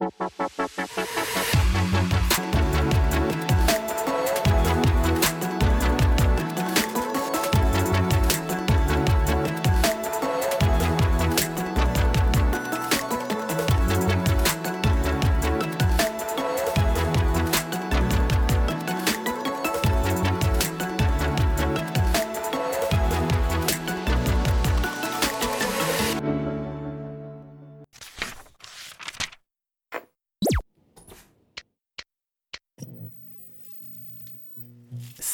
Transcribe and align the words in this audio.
Bye. 0.00 0.47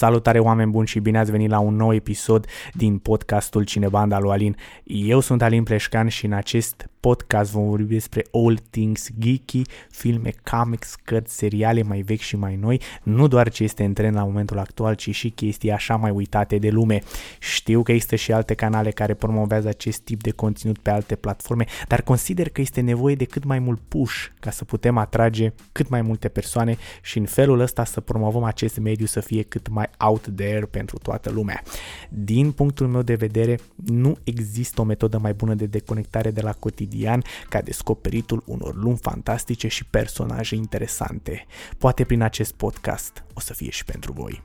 Salutare 0.05 0.39
oameni 0.39 0.71
buni 0.71 0.87
și 0.87 0.99
bine 0.99 1.19
ați 1.19 1.31
venit 1.31 1.51
la 1.51 1.59
un 1.59 1.77
nou 1.77 1.95
episod 1.95 2.47
din 2.73 2.99
podcastul 2.99 3.65
Cinebanda 3.65 4.19
lui 4.19 4.31
Alin. 4.31 4.57
Eu 4.85 5.21
sunt 5.21 5.43
Alin 5.43 5.63
Pleșcan 5.63 6.09
și 6.09 6.25
în 6.25 6.33
acest 6.33 6.89
podcast 7.01 7.53
vom 7.53 7.69
vorbi 7.69 7.93
despre 7.93 8.25
all 8.33 8.59
things 8.71 9.09
geeky, 9.19 9.63
filme, 9.91 10.33
comics, 10.51 10.95
cărți, 11.05 11.37
seriale 11.37 11.83
mai 11.83 12.01
vechi 12.01 12.21
și 12.21 12.37
mai 12.37 12.57
noi, 12.57 12.81
nu 13.03 13.29
doar 13.29 13.51
ce 13.51 13.63
este 13.65 13.85
în 13.85 13.93
trend 13.93 14.15
la 14.15 14.25
momentul 14.25 14.59
actual, 14.59 14.95
ci 14.95 15.15
și 15.15 15.31
chestii 15.31 15.71
așa 15.71 15.97
mai 15.97 16.11
uitate 16.11 16.59
de 16.59 16.69
lume. 16.69 17.03
Știu 17.39 17.83
că 17.83 17.93
există 17.93 18.17
și 18.17 18.33
alte 18.33 18.55
canale 18.55 18.91
care 18.91 19.15
promovează 19.15 19.69
acest 19.69 20.01
tip 20.01 20.23
de 20.23 20.31
conținut 20.31 20.79
pe 20.79 20.91
alte 20.91 21.15
platforme, 21.15 21.65
dar 21.89 22.03
consider 22.03 22.49
că 22.49 22.61
este 22.61 22.81
nevoie 22.81 23.15
de 23.15 23.25
cât 23.25 23.45
mai 23.45 23.59
mult 23.59 23.81
push 23.89 24.27
ca 24.41 24.51
să 24.51 24.65
putem 24.65 24.99
atrage 24.99 25.53
cât 25.73 25.89
mai 25.89 26.03
multe 26.03 26.29
persoane 26.29 26.77
și 27.03 27.19
în 27.19 27.27
felul 27.27 27.61
ăsta 27.61 27.85
să 27.85 28.01
promovăm 28.01 28.43
acest 28.43 28.79
mediu 28.79 29.07
să 29.07 29.21
fie 29.21 29.43
cât 29.43 29.69
mai 29.69 29.87
out 29.99 30.29
there 30.37 30.67
pentru 30.67 30.99
toată 30.99 31.31
lumea. 31.31 31.63
Din 32.09 32.53
punctul 32.53 32.87
meu 32.87 33.03
de 33.03 33.15
vedere, 33.15 33.59
nu 33.75 34.17
există 34.25 34.81
o 34.81 34.85
metodă 34.85 35.19
mai 35.19 35.33
bună 35.35 35.55
de 35.55 35.67
deconectare 35.67 36.31
de 36.31 36.41
la 36.41 36.53
cotidian 36.53 37.23
ca 37.49 37.61
descoperitul 37.61 38.43
unor 38.47 38.75
lumi 38.75 38.99
fantastice 39.01 39.69
și 39.69 39.85
personaje 39.85 40.55
interesante. 40.55 41.47
Poate 41.79 42.05
prin 42.05 42.23
acest 42.23 42.53
podcast 42.53 43.25
o 43.35 43.41
să 43.41 43.55
fie 43.55 43.71
și 43.71 43.85
pentru 43.85 44.13
voi. 44.13 44.43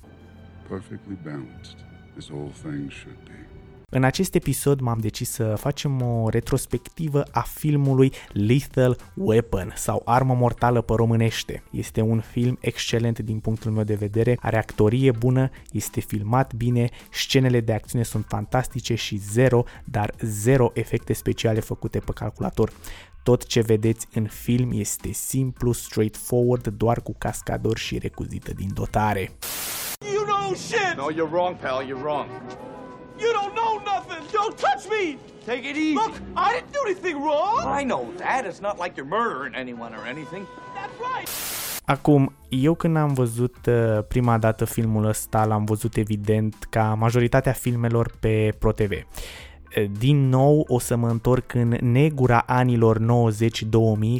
Perfectly 0.70 1.18
balanced, 1.24 1.78
as 2.18 2.30
all 2.30 2.52
things 2.64 2.94
should 2.94 3.18
be. 3.24 3.49
În 3.92 4.04
acest 4.04 4.36
episod 4.36 4.80
m-am 4.80 4.98
decis 5.00 5.30
să 5.30 5.56
facem 5.56 6.02
o 6.02 6.30
retrospectivă 6.30 7.24
a 7.32 7.40
filmului 7.40 8.12
Lethal 8.32 8.98
Weapon 9.14 9.74
sau 9.76 10.02
Armă 10.06 10.34
Mortală 10.34 10.82
pe 10.82 10.94
românește. 10.96 11.64
Este 11.72 12.02
un 12.02 12.20
film 12.20 12.58
excelent 12.60 13.20
din 13.20 13.40
punctul 13.40 13.72
meu 13.72 13.84
de 13.84 13.96
vedere, 13.96 14.38
are 14.42 14.58
actorie 14.58 15.12
bună, 15.12 15.50
este 15.72 16.00
filmat 16.00 16.54
bine, 16.54 16.90
scenele 17.12 17.60
de 17.60 17.74
acțiune 17.74 18.04
sunt 18.04 18.26
fantastice 18.28 18.96
și 18.96 19.18
zero, 19.18 19.64
dar 19.86 20.14
zero 20.22 20.72
efecte 20.74 21.14
speciale 21.14 21.60
făcute 21.60 22.00
pe 22.00 22.12
calculator. 22.12 22.72
Tot 23.24 23.46
ce 23.46 23.62
vedeți 23.62 24.08
în 24.14 24.28
film 24.28 24.72
este 24.74 25.12
simplu, 25.12 25.72
straightforward, 25.72 26.68
doar 26.68 27.02
cu 27.02 27.16
cascadori 27.18 27.80
și 27.80 27.98
recuzită 27.98 28.54
din 28.54 28.70
dotare. 28.74 29.32
You 30.14 30.26
know 30.26 30.54
shit! 30.54 30.98
No, 30.98 31.12
you're 31.12 31.32
wrong, 31.32 31.56
pal, 31.56 31.86
you're 31.86 32.02
wrong. 32.04 32.28
You 33.24 33.32
don't 33.34 33.54
know 33.62 33.74
nothing! 33.94 34.24
Don't 34.32 34.56
touch 34.66 34.84
me! 34.90 35.18
Take 35.46 35.64
it 35.70 35.76
easy. 35.76 35.94
Look, 36.02 36.16
I 36.36 36.48
didn't 36.54 36.72
do 36.78 36.82
anything 36.86 37.16
wrong! 37.26 37.62
I 37.80 37.84
know 37.84 38.04
that. 38.18 38.46
It's 38.46 38.62
not 38.68 38.76
like 38.84 38.92
you're 38.98 39.12
murdering 39.18 39.54
anyone 39.64 39.92
or 39.98 40.04
anything. 40.14 40.44
That's 40.76 40.96
right! 41.10 41.30
Acum, 41.86 42.36
eu 42.50 42.74
când 42.74 42.98
am 42.98 43.14
văzut 43.14 43.56
uh, 43.66 44.00
prima 44.08 44.38
dată 44.38 44.66
filmul 44.66 45.06
ăsta, 45.06 45.46
l-am 45.46 45.66
văzut 45.66 45.96
evident 45.96 46.56
ca 46.70 46.94
majoritatea 46.94 47.52
filmelor 47.52 48.12
pe 48.20 48.56
ProTV 48.60 48.92
din 50.00 50.30
nou 50.30 50.66
o 50.68 50.80
să 50.80 50.96
mă 50.96 51.08
întorc 51.08 51.54
în 51.54 51.78
negura 51.82 52.44
anilor 52.46 53.00
90-2000 53.00 53.04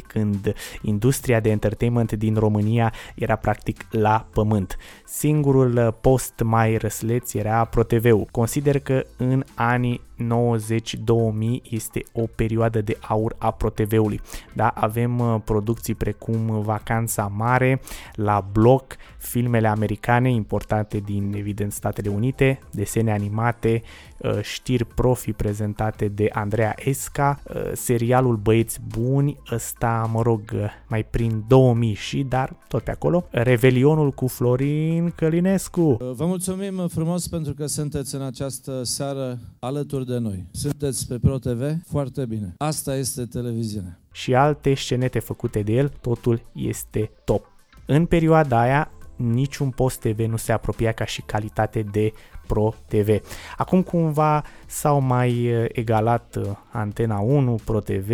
când 0.06 0.54
industria 0.82 1.40
de 1.40 1.50
entertainment 1.50 2.12
din 2.12 2.34
România 2.34 2.92
era 3.14 3.36
practic 3.36 3.86
la 3.90 4.26
pământ. 4.32 4.76
Singurul 5.04 5.98
post 6.00 6.40
mai 6.44 6.76
răsleț 6.76 7.34
era 7.34 7.64
ProTV-ul. 7.64 8.28
Consider 8.30 8.78
că 8.78 9.04
în 9.16 9.44
anii 9.54 10.00
90-2000 10.20 11.62
este 11.70 12.02
o 12.12 12.22
perioadă 12.34 12.80
de 12.80 12.96
aur 13.00 13.34
a 13.38 13.50
ProTV-ului. 13.50 14.20
Da, 14.52 14.68
avem 14.68 15.18
uh, 15.18 15.40
producții 15.44 15.94
precum 15.94 16.62
Vacanța 16.62 17.32
Mare, 17.36 17.80
La 18.14 18.46
Bloc, 18.52 18.96
filmele 19.18 19.68
americane 19.68 20.30
importante 20.30 20.98
din 20.98 21.34
evident 21.36 21.72
Statele 21.72 22.08
Unite, 22.08 22.60
desene 22.70 23.12
animate, 23.12 23.82
uh, 24.18 24.40
știri 24.42 24.84
profi 24.84 25.32
prezentate 25.32 26.08
de 26.08 26.28
Andreea 26.32 26.74
Esca, 26.84 27.40
uh, 27.48 27.70
serialul 27.72 28.36
Băieți 28.36 28.80
Buni, 28.88 29.38
ăsta, 29.52 30.10
mă 30.12 30.22
rog, 30.22 30.40
mai 30.88 31.04
prin 31.04 31.44
2000 31.48 31.94
și, 31.94 32.22
dar 32.22 32.56
tot 32.68 32.82
pe 32.82 32.90
acolo, 32.90 33.26
Revelionul 33.30 34.10
cu 34.10 34.26
Florin 34.26 35.12
Călinescu. 35.16 35.96
Vă 36.14 36.26
mulțumim 36.26 36.88
frumos 36.88 37.28
pentru 37.28 37.54
că 37.54 37.66
sunteți 37.66 38.14
în 38.14 38.22
această 38.22 38.82
seară 38.82 39.38
alături 39.58 40.06
de 40.06 40.09
noi. 40.18 40.46
Sunteți 40.50 41.08
pe 41.08 41.18
Pro 41.18 41.38
TV? 41.38 41.62
Foarte 41.86 42.26
bine. 42.26 42.54
Asta 42.58 42.96
este 42.96 43.26
televiziunea. 43.26 43.98
Și 44.12 44.34
alte 44.34 44.74
scenete 44.74 45.18
făcute 45.18 45.62
de 45.62 45.72
el, 45.72 45.88
totul 46.00 46.42
este 46.52 47.10
top. 47.24 47.52
În 47.86 48.06
perioada 48.06 48.60
aia, 48.60 48.90
niciun 49.16 49.70
post 49.70 50.00
TV 50.00 50.18
nu 50.18 50.36
se 50.36 50.52
apropia 50.52 50.92
ca 50.92 51.04
și 51.04 51.22
calitate 51.22 51.82
de 51.82 52.12
Pro 52.46 52.74
TV. 52.86 53.20
Acum 53.56 53.82
cumva 53.82 54.44
s-au 54.66 55.00
mai 55.00 55.44
eh, 55.44 55.64
egalat 55.68 56.36
eh, 56.36 56.50
Antena 56.70 57.18
1, 57.18 57.58
Pro 57.64 57.80
TV, 57.80 58.10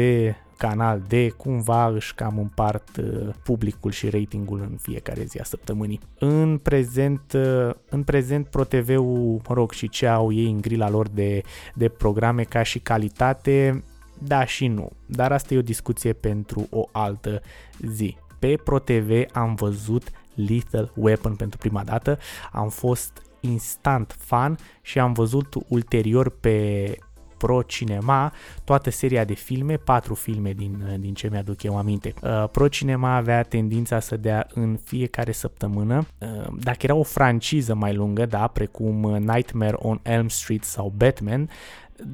Canal 0.57 1.03
D, 1.09 1.13
cumva 1.37 1.89
își 1.89 2.15
cam 2.15 2.39
împart 2.39 2.97
uh, 2.97 3.29
publicul 3.43 3.91
și 3.91 4.09
ratingul 4.09 4.61
în 4.61 4.77
fiecare 4.81 5.25
zi 5.25 5.39
a 5.39 5.45
săptămânii. 5.45 6.01
În 6.19 6.59
prezent, 6.59 7.33
uh, 7.35 7.71
în 7.89 8.03
prezent 8.03 8.47
ProTV-ul, 8.47 9.41
mă 9.49 9.55
rog, 9.55 9.73
și 9.73 9.89
ce 9.89 10.07
au 10.07 10.33
ei 10.33 10.51
în 10.51 10.61
grila 10.61 10.91
lor 10.91 11.09
de, 11.09 11.43
de 11.75 11.89
programe 11.89 12.43
ca 12.43 12.63
și 12.63 12.79
calitate, 12.79 13.85
da 14.19 14.45
și 14.45 14.67
nu, 14.67 14.91
dar 15.07 15.33
asta 15.33 15.55
e 15.55 15.59
o 15.59 15.63
discuție 15.63 16.13
pentru 16.13 16.67
o 16.71 16.89
altă 16.93 17.43
zi. 17.79 18.17
Pe 18.39 18.59
ProTV 18.65 19.11
am 19.33 19.55
văzut 19.55 20.11
Lethal 20.35 20.93
Weapon 20.95 21.35
pentru 21.35 21.59
prima 21.59 21.85
dată, 21.85 22.19
am 22.53 22.69
fost 22.69 23.23
instant 23.41 24.17
fan 24.19 24.59
și 24.83 24.99
am 24.99 25.13
văzut 25.13 25.55
ulterior 25.69 26.29
pe 26.29 26.99
Pro 27.37 27.63
Cinema 27.63 28.33
toată 28.65 28.91
seria 28.91 29.25
de 29.25 29.35
filme, 29.35 29.77
patru 29.77 30.15
filme 30.15 30.53
din, 30.53 30.97
din 31.01 31.15
ce 31.15 31.29
mi-aduc 31.31 31.63
eu 31.63 31.79
aminte. 31.79 32.15
Uh, 32.23 32.49
Pro 32.51 32.69
Cinema 32.69 33.17
avea 33.17 33.43
tendința 33.43 34.01
să 34.01 34.17
dea 34.17 34.47
în 34.55 34.79
fiecare 34.85 35.33
săptămână, 35.33 36.07
uh, 36.19 36.47
dacă 36.61 36.79
era 36.81 36.95
o 36.95 37.03
franciză 37.03 37.75
mai 37.75 37.95
lungă, 37.95 38.27
da, 38.27 38.47
precum 38.47 39.17
Nightmare 39.17 39.77
on 39.79 40.01
Elm 40.03 40.29
Street 40.29 40.65
sau 40.65 40.93
Batman, 40.97 41.49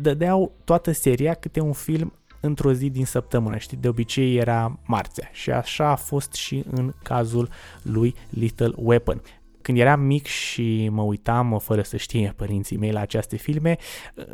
dădeau 0.00 0.52
toată 0.64 0.92
seria 0.92 1.34
câte 1.34 1.60
un 1.60 1.72
film 1.72 2.12
într-o 2.40 2.72
zi 2.72 2.90
din 2.90 3.04
săptămână, 3.04 3.56
știi, 3.56 3.76
de 3.76 3.88
obicei 3.88 4.36
era 4.36 4.78
marțea 4.86 5.28
și 5.32 5.50
așa 5.50 5.88
a 5.88 5.96
fost 5.96 6.32
și 6.32 6.64
în 6.70 6.94
cazul 7.02 7.48
lui 7.82 8.14
Little 8.30 8.72
Weapon. 8.76 9.22
Când 9.62 9.78
eram 9.78 10.00
mic 10.00 10.26
și 10.26 10.88
mă 10.88 11.02
uitam 11.02 11.58
fără 11.58 11.82
să 11.82 11.96
știe 11.96 12.32
părinții 12.36 12.76
mei 12.76 12.92
la 12.92 13.00
aceste 13.00 13.36
filme, 13.36 13.76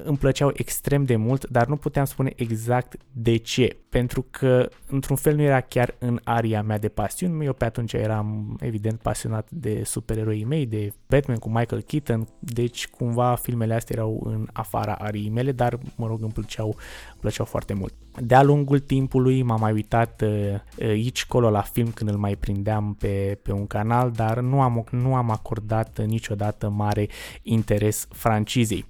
îmi 0.04 0.16
plăceau 0.16 0.50
extrem 0.54 1.04
de 1.04 1.16
mult, 1.16 1.48
dar 1.48 1.66
nu 1.66 1.76
puteam 1.76 2.04
spune 2.04 2.32
exact 2.36 2.96
de 3.12 3.36
ce. 3.36 3.76
Pentru 3.88 4.26
că, 4.30 4.68
într-un 4.86 5.16
fel, 5.16 5.34
nu 5.34 5.42
era 5.42 5.60
chiar 5.60 5.94
în 5.98 6.20
aria 6.24 6.62
mea 6.62 6.78
de 6.78 6.88
pasiuni. 6.88 7.44
Eu 7.44 7.52
pe 7.52 7.64
atunci 7.64 7.92
eram, 7.92 8.56
evident, 8.60 9.00
pasionat 9.00 9.50
de 9.50 9.82
supereroii 9.84 10.44
mei, 10.44 10.66
de 10.66 10.92
Batman 11.08 11.36
cu 11.36 11.48
Michael 11.48 11.82
Keaton, 11.82 12.28
deci 12.38 12.88
cumva 12.88 13.34
filmele 13.34 13.74
astea 13.74 13.96
erau 13.98 14.22
în 14.24 14.48
afara 14.52 14.94
ariei 14.94 15.28
mele, 15.28 15.52
dar, 15.52 15.78
mă 15.96 16.06
rog, 16.06 16.22
îmi 16.22 16.32
plăceau, 16.32 16.66
îmi 16.66 17.20
plăceau 17.20 17.44
foarte 17.44 17.74
mult. 17.74 17.94
De-a 18.20 18.42
lungul 18.42 18.78
timpului 18.78 19.42
m-am 19.42 19.60
mai 19.60 19.72
uitat 19.72 20.22
uh, 20.24 20.28
uh, 20.28 20.88
aici 20.88 21.26
colo 21.26 21.50
la 21.50 21.60
film 21.60 21.90
când 21.90 22.10
îl 22.10 22.16
mai 22.16 22.36
prindeam 22.36 22.96
pe, 22.98 23.38
pe 23.42 23.52
un 23.52 23.66
canal, 23.66 24.10
dar 24.10 24.40
nu 24.40 24.60
am, 24.60 24.84
nu 24.90 25.14
am 25.14 25.30
acordat 25.30 26.04
niciodată 26.06 26.68
mare 26.68 27.08
interes 27.42 28.08
francizei. 28.10 28.84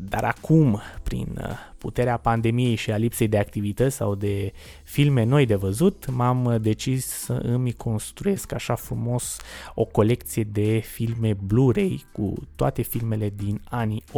Dar 0.00 0.24
acum, 0.24 0.80
prin 1.02 1.38
uh, 1.40 1.50
puterea 1.78 2.16
pandemiei 2.16 2.74
și 2.74 2.90
a 2.90 2.96
lipsei 2.96 3.28
de 3.28 3.38
activități 3.38 3.96
sau 3.96 4.14
de 4.14 4.52
filme 4.84 5.24
noi 5.24 5.46
de 5.46 5.54
văzut, 5.54 6.10
m-am 6.10 6.58
decis 6.60 7.06
să 7.06 7.32
îmi 7.32 7.72
construiesc 7.72 8.52
așa 8.52 8.74
frumos 8.74 9.36
o 9.74 9.84
colecție 9.84 10.42
de 10.42 10.78
filme 10.78 11.36
Blu-ray 11.46 12.04
cu 12.12 12.34
toate 12.54 12.82
filmele 12.82 13.32
din 13.36 13.60
anii 13.64 14.02
80-90 14.08 14.12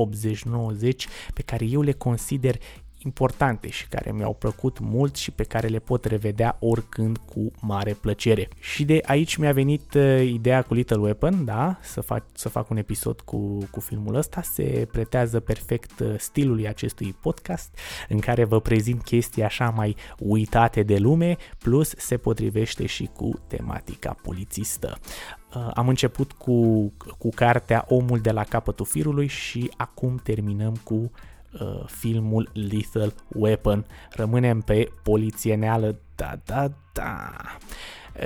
pe 1.35 1.43
care 1.43 1.65
eu 1.65 1.81
le 1.81 1.93
consider 1.93 2.57
importante 3.05 3.71
și 3.71 3.89
care 3.89 4.13
mi-au 4.13 4.35
plăcut 4.35 4.79
mult 4.79 5.17
și 5.17 5.31
pe 5.31 5.45
care 5.45 5.69
le 5.69 5.79
pot 5.79 6.05
revedea 6.05 6.57
oricând 6.61 7.17
cu 7.17 7.51
mare 7.61 7.93
plăcere. 7.93 8.49
Și 8.59 8.85
de 8.85 9.01
aici 9.07 9.37
mi-a 9.37 9.53
venit 9.53 9.95
uh, 9.95 10.23
ideea 10.25 10.63
cu 10.63 10.75
Little 10.75 10.97
Weapon, 10.97 11.45
da, 11.45 11.79
să 11.83 12.01
fac, 12.01 12.25
să 12.33 12.49
fac 12.49 12.71
un 12.71 12.77
episod 12.77 13.21
cu, 13.21 13.59
cu 13.71 13.81
filmul 13.81 14.15
ăsta, 14.15 14.43
se 14.43 14.89
pretează 14.93 15.41
perfect 15.41 16.01
uh, 16.01 16.15
stilului 16.19 16.69
acestui 16.69 17.17
podcast 17.21 17.79
în 18.09 18.19
care 18.19 18.45
vă 18.45 18.61
prezint 18.61 19.03
chestii 19.03 19.43
așa 19.43 19.71
mai 19.71 19.97
uitate 20.19 20.83
de 20.83 20.99
lume, 20.99 21.37
plus 21.59 21.95
se 21.97 22.17
potrivește 22.17 22.87
și 22.87 23.11
cu 23.17 23.31
tematica 23.47 24.17
polițistă. 24.23 24.99
Uh, 25.55 25.71
am 25.75 25.89
început 25.89 26.33
cu, 26.33 26.93
cu 27.19 27.29
cartea 27.35 27.85
Omul 27.89 28.19
de 28.19 28.31
la 28.31 28.45
capătul 28.45 28.87
firului 28.87 29.27
și 29.27 29.71
acum 29.77 30.21
terminăm 30.23 30.75
cu 30.85 31.11
uh, 31.53 31.83
filmul 31.87 32.51
Lethal 32.53 33.15
Weapon. 33.29 33.87
Rămânem 34.11 34.61
pe 34.61 34.89
polițieneală, 35.03 35.99
da, 36.15 36.39
da, 36.45 36.71
da. 36.93 37.31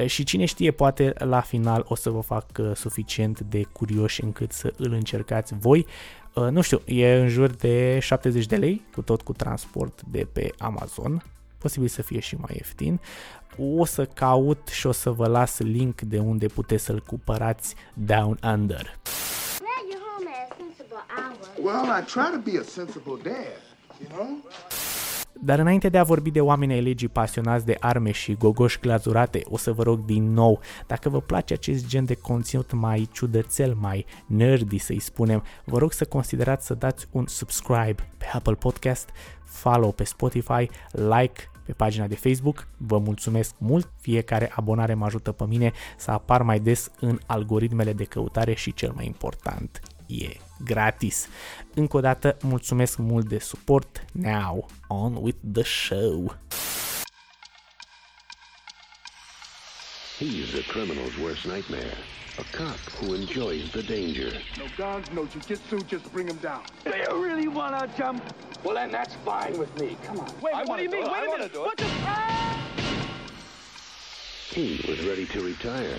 Uh, 0.00 0.06
și 0.06 0.24
cine 0.24 0.44
știe, 0.44 0.70
poate 0.70 1.12
la 1.18 1.40
final 1.40 1.84
o 1.88 1.94
să 1.94 2.10
vă 2.10 2.20
fac 2.20 2.46
uh, 2.58 2.70
suficient 2.74 3.40
de 3.40 3.62
curioși 3.72 4.24
încât 4.24 4.52
să 4.52 4.72
îl 4.76 4.92
încercați 4.92 5.54
voi. 5.58 5.86
Uh, 6.34 6.48
nu 6.50 6.60
știu, 6.60 6.80
e 6.84 7.14
în 7.14 7.28
jur 7.28 7.50
de 7.50 7.98
70 7.98 8.46
de 8.46 8.56
lei, 8.56 8.84
cu 8.94 9.02
tot 9.02 9.22
cu 9.22 9.32
transport 9.32 10.02
de 10.02 10.28
pe 10.32 10.50
Amazon 10.58 11.22
posibil 11.64 11.88
să 11.88 12.02
fie 12.02 12.20
și 12.20 12.36
mai 12.36 12.54
ieftin. 12.54 13.00
O 13.78 13.84
să 13.84 14.04
caut 14.04 14.68
și 14.68 14.86
o 14.86 14.92
să 14.92 15.10
vă 15.10 15.26
las 15.26 15.58
link 15.58 16.00
de 16.00 16.18
unde 16.18 16.46
puteți 16.46 16.84
să-l 16.84 17.00
cumpărați 17.00 17.74
Down 17.94 18.38
Under. 18.42 18.98
Well, 21.64 21.86
I 21.98 22.04
try 22.04 22.28
to 22.30 22.40
be 22.50 22.58
a 22.58 22.62
sensible 22.62 23.18
dad, 23.22 23.60
you 24.00 24.08
know? 24.08 24.44
Dar 25.40 25.58
înainte 25.58 25.88
de 25.88 25.98
a 25.98 26.02
vorbi 26.02 26.30
de 26.30 26.40
oameni 26.40 26.72
ai 26.72 26.82
legii 26.82 27.08
pasionați 27.08 27.64
de 27.66 27.76
arme 27.80 28.10
și 28.10 28.34
gogoși 28.34 28.78
glazurate, 28.80 29.42
o 29.44 29.56
să 29.56 29.72
vă 29.72 29.82
rog 29.82 30.04
din 30.04 30.32
nou, 30.32 30.60
dacă 30.86 31.08
vă 31.08 31.20
place 31.20 31.54
acest 31.54 31.86
gen 31.86 32.04
de 32.04 32.14
conținut 32.14 32.72
mai 32.72 33.08
ciudățel, 33.12 33.74
mai 33.80 34.06
nerdy 34.26 34.78
să-i 34.78 34.98
spunem, 34.98 35.42
vă 35.64 35.78
rog 35.78 35.92
să 35.92 36.04
considerați 36.04 36.66
să 36.66 36.74
dați 36.74 37.06
un 37.10 37.26
subscribe 37.26 38.12
pe 38.18 38.26
Apple 38.32 38.54
Podcast, 38.54 39.08
follow 39.44 39.92
pe 39.92 40.04
Spotify, 40.04 40.70
like 40.92 41.50
pe 41.66 41.72
pagina 41.72 42.06
de 42.06 42.16
Facebook. 42.16 42.66
Vă 42.76 42.98
mulțumesc 42.98 43.54
mult, 43.58 43.90
fiecare 44.00 44.52
abonare 44.54 44.94
mă 44.94 45.04
ajută 45.04 45.32
pe 45.32 45.44
mine 45.46 45.72
să 45.96 46.10
apar 46.10 46.42
mai 46.42 46.60
des 46.60 46.90
în 47.00 47.18
algoritmele 47.26 47.92
de 47.92 48.04
căutare 48.04 48.54
și 48.54 48.74
cel 48.74 48.92
mai 48.94 49.06
important, 49.06 49.80
e 50.06 50.43
gratis. 50.64 51.28
Încă 51.74 51.96
o 51.96 52.00
dată, 52.00 52.36
mulțumesc 52.42 52.98
mult 52.98 53.28
de 53.28 53.38
suport. 53.38 54.04
Now, 54.12 54.66
on 54.88 55.22
with 55.22 55.38
the 55.52 55.62
show! 55.62 56.36
He's 60.18 60.54
a 60.54 60.62
criminal's 60.72 61.16
worst 61.22 61.44
nightmare. 61.44 61.96
A 62.38 62.44
cop 62.56 62.78
who 62.98 63.14
enjoys 63.14 63.70
the 63.70 63.82
danger. 63.82 64.30
No 64.58 64.66
guns, 64.76 65.06
no 65.12 65.26
jujitsu, 65.26 65.86
just 65.86 66.10
bring 66.12 66.28
him 66.28 66.38
down. 66.40 66.62
Do 66.84 66.90
you 66.90 67.24
really 67.26 67.48
want 67.48 67.78
to 67.78 67.86
jump? 67.96 68.22
Well, 68.64 68.74
then 68.74 68.90
that's 68.90 69.14
fine 69.24 69.58
with 69.58 69.72
me. 69.80 69.96
Come 70.06 70.18
on. 70.20 70.30
Wait, 70.40 70.54
I 70.54 70.64
what 70.64 70.76
do 70.78 70.82
you 70.82 70.90
mean? 70.90 71.04
Wait 71.04 71.28
a 71.28 71.30
minute. 71.30 71.58
What 71.58 71.76
the... 71.76 71.84
He 74.54 74.84
was 74.88 75.04
ready 75.04 75.26
to 75.26 75.40
retire. 75.42 75.98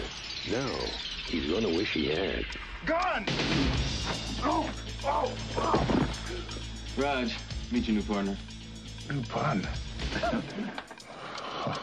Now, 0.50 0.75
he's 1.28 1.51
gonna 1.51 1.74
wish 1.75 1.92
he 1.94 2.08
had. 2.08 2.46
Gun! 2.86 3.26
Oh! 4.44 4.70
Oh! 5.04 5.34
oh. 5.58 6.08
Raj, 6.98 7.36
meet 7.72 7.88
your 7.88 7.96
new 7.96 8.04
partner. 8.04 8.38
New 9.10 9.24
partner? 9.24 9.70
oh, 11.66 11.82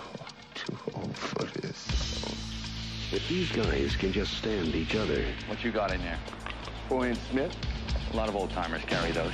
too 0.54 0.78
old 0.94 1.16
for 1.16 1.44
this. 1.60 1.88
If 3.12 3.28
these 3.28 3.50
guys 3.50 3.96
can 3.96 4.12
just 4.12 4.34
stand 4.34 4.76
each 4.76 4.94
other. 4.94 5.24
What 5.48 5.64
you 5.64 5.72
got 5.72 5.92
in 5.92 6.00
there? 6.02 6.20
Four-inch 6.88 7.18
Smith? 7.30 7.56
A 8.12 8.16
lot 8.16 8.28
of 8.28 8.36
old-timers 8.36 8.82
carry 8.86 9.10
those. 9.10 9.32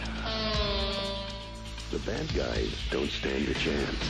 The 1.91 1.99
bad 1.99 2.35
guys 2.35 2.75
don't 2.91 3.11
stand 3.11 3.47
a 3.47 3.55
chance. 3.55 4.05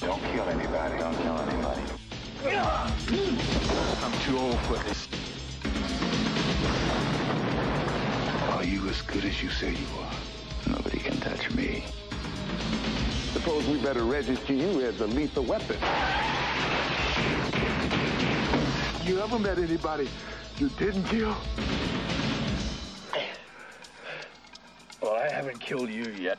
Don't 0.00 0.22
kill 0.32 0.44
anybody. 0.44 0.98
Don't 0.98 1.16
kill 1.16 1.38
anybody. 1.38 2.03
I'm 2.46 4.12
too 4.20 4.36
old 4.38 4.58
for 4.60 4.76
this. 4.84 5.08
Are 8.50 8.62
you 8.62 8.86
as 8.88 9.00
good 9.00 9.24
as 9.24 9.42
you 9.42 9.48
say 9.48 9.70
you 9.70 9.86
are? 10.00 10.12
Nobody 10.76 10.98
can 10.98 11.16
touch 11.20 11.50
me. 11.54 11.84
Suppose 13.32 13.66
we 13.66 13.78
better 13.78 14.04
register 14.04 14.52
you 14.52 14.82
as 14.82 15.00
a 15.00 15.06
lethal 15.06 15.44
weapon. 15.44 15.78
You 19.04 19.20
ever 19.20 19.38
met 19.38 19.58
anybody 19.58 20.10
you 20.58 20.68
didn't 20.70 21.04
kill? 21.04 21.34
Well, 25.00 25.14
I 25.14 25.28
haven't 25.30 25.60
killed 25.60 25.88
you 25.88 26.10
yet. 26.10 26.38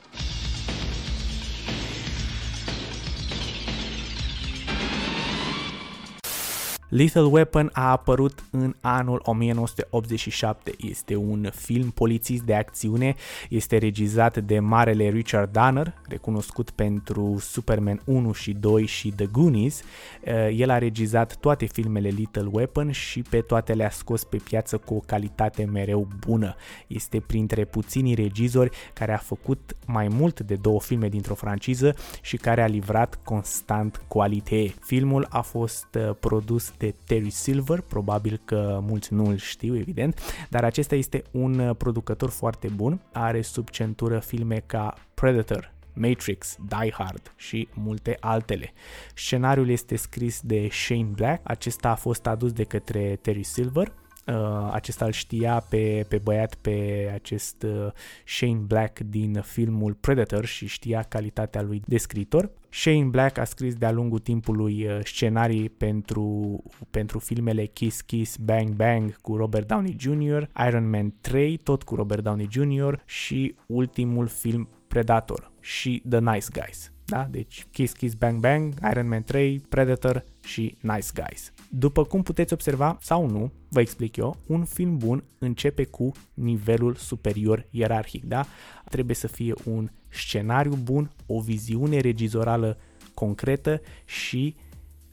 Lethal 6.96 7.32
Weapon 7.32 7.70
a 7.72 7.90
apărut 7.90 8.44
în 8.50 8.74
anul 8.80 9.20
1987. 9.24 10.72
Este 10.78 11.16
un 11.16 11.50
film 11.54 11.90
polițist 11.90 12.42
de 12.42 12.54
acțiune, 12.54 13.14
este 13.48 13.78
regizat 13.78 14.38
de 14.38 14.58
marele 14.58 15.08
Richard 15.08 15.52
Donner, 15.52 15.94
recunoscut 16.08 16.70
pentru 16.70 17.36
Superman 17.40 18.00
1 18.04 18.32
și 18.32 18.52
2 18.52 18.86
și 18.86 19.10
The 19.10 19.26
Goonies. 19.26 19.82
Eh, 20.20 20.34
el 20.56 20.70
a 20.70 20.78
regizat 20.78 21.36
toate 21.36 21.66
filmele 21.66 22.08
Lethal 22.08 22.48
Weapon 22.52 22.90
și 22.90 23.22
pe 23.22 23.40
toate 23.40 23.72
le-a 23.72 23.90
scos 23.90 24.24
pe 24.24 24.36
piață 24.36 24.78
cu 24.78 24.94
o 24.94 25.02
calitate 25.06 25.64
mereu 25.64 26.08
bună. 26.26 26.54
Este 26.86 27.20
printre 27.20 27.64
puținii 27.64 28.14
regizori 28.14 28.70
care 28.92 29.12
a 29.12 29.16
făcut 29.16 29.76
mai 29.86 30.08
mult 30.08 30.40
de 30.40 30.54
două 30.54 30.80
filme 30.80 31.08
dintr-o 31.08 31.34
franciză 31.34 31.94
și 32.20 32.36
care 32.36 32.62
a 32.62 32.66
livrat 32.66 33.18
constant 33.24 34.02
calitate. 34.08 34.74
Filmul 34.80 35.26
a 35.30 35.40
fost 35.40 35.86
eh, 35.94 36.10
produs 36.20 36.72
de 36.78 36.84
Terry 37.06 37.30
Silver, 37.30 37.80
probabil 37.80 38.40
că 38.44 38.80
mulți 38.82 39.14
nu 39.14 39.26
îl 39.26 39.36
știu, 39.36 39.76
evident, 39.76 40.20
dar 40.50 40.64
acesta 40.64 40.94
este 40.94 41.22
un 41.30 41.58
uh, 41.58 41.76
producător 41.76 42.30
foarte 42.30 42.68
bun, 42.68 43.00
are 43.12 43.42
sub 43.42 43.68
centură 43.68 44.18
filme 44.18 44.62
ca 44.66 44.94
Predator, 45.14 45.74
Matrix, 45.92 46.56
Die 46.68 46.92
Hard 46.92 47.32
și 47.36 47.68
multe 47.74 48.16
altele. 48.20 48.72
Scenariul 49.14 49.68
este 49.68 49.96
scris 49.96 50.40
de 50.40 50.68
Shane 50.70 51.02
Black, 51.14 51.40
acesta 51.42 51.88
a 51.88 51.94
fost 51.94 52.26
adus 52.26 52.52
de 52.52 52.64
către 52.64 53.18
Terry 53.22 53.42
Silver, 53.42 53.92
Uh, 54.26 54.68
acesta 54.72 55.04
îl 55.04 55.12
știa 55.12 55.60
pe, 55.68 56.04
pe 56.08 56.18
băiat, 56.18 56.54
pe 56.54 57.10
acest 57.14 57.62
uh, 57.62 57.92
Shane 58.24 58.60
Black 58.66 58.98
din 58.98 59.40
filmul 59.44 59.94
Predator 59.94 60.44
și 60.44 60.66
știa 60.66 61.02
calitatea 61.02 61.62
lui 61.62 61.82
de 61.86 61.96
scriitor. 61.96 62.50
Shane 62.68 63.04
Black 63.04 63.38
a 63.38 63.44
scris 63.44 63.74
de-a 63.74 63.90
lungul 63.90 64.18
timpului 64.18 64.86
uh, 64.86 64.98
scenarii 65.04 65.68
pentru, 65.68 66.62
pentru 66.90 67.18
filmele 67.18 67.64
Kiss 67.64 68.00
Kiss 68.00 68.36
Bang 68.36 68.68
Bang 68.68 69.16
cu 69.20 69.36
Robert 69.36 69.66
Downey 69.66 69.96
Jr., 69.98 70.42
Iron 70.66 70.90
Man 70.90 71.14
3 71.20 71.56
tot 71.56 71.82
cu 71.82 71.94
Robert 71.94 72.22
Downey 72.22 72.48
Jr. 72.50 72.94
și 73.04 73.54
ultimul 73.66 74.26
film 74.26 74.68
Predator 74.88 75.50
și 75.60 76.02
The 76.08 76.18
Nice 76.18 76.46
Guys. 76.52 76.92
Da? 77.04 77.28
Deci 77.30 77.66
Kiss 77.70 77.92
Kiss 77.92 78.14
Bang 78.14 78.40
Bang, 78.40 78.74
Iron 78.90 79.08
Man 79.08 79.24
3, 79.24 79.58
Predator 79.68 80.24
și 80.44 80.76
Nice 80.80 81.08
Guys. 81.14 81.52
După 81.70 82.04
cum 82.04 82.22
puteți 82.22 82.52
observa 82.52 82.98
sau 83.00 83.26
nu, 83.28 83.52
vă 83.68 83.80
explic 83.80 84.16
eu, 84.16 84.36
un 84.46 84.64
film 84.64 84.96
bun 84.96 85.24
începe 85.38 85.84
cu 85.84 86.12
nivelul 86.34 86.94
superior 86.94 87.66
ierarhic, 87.70 88.24
da? 88.24 88.46
Trebuie 88.90 89.16
să 89.16 89.26
fie 89.26 89.54
un 89.64 89.90
scenariu 90.08 90.78
bun, 90.82 91.10
o 91.26 91.40
viziune 91.40 92.00
regizorală 92.00 92.78
concretă 93.14 93.80
și 94.04 94.54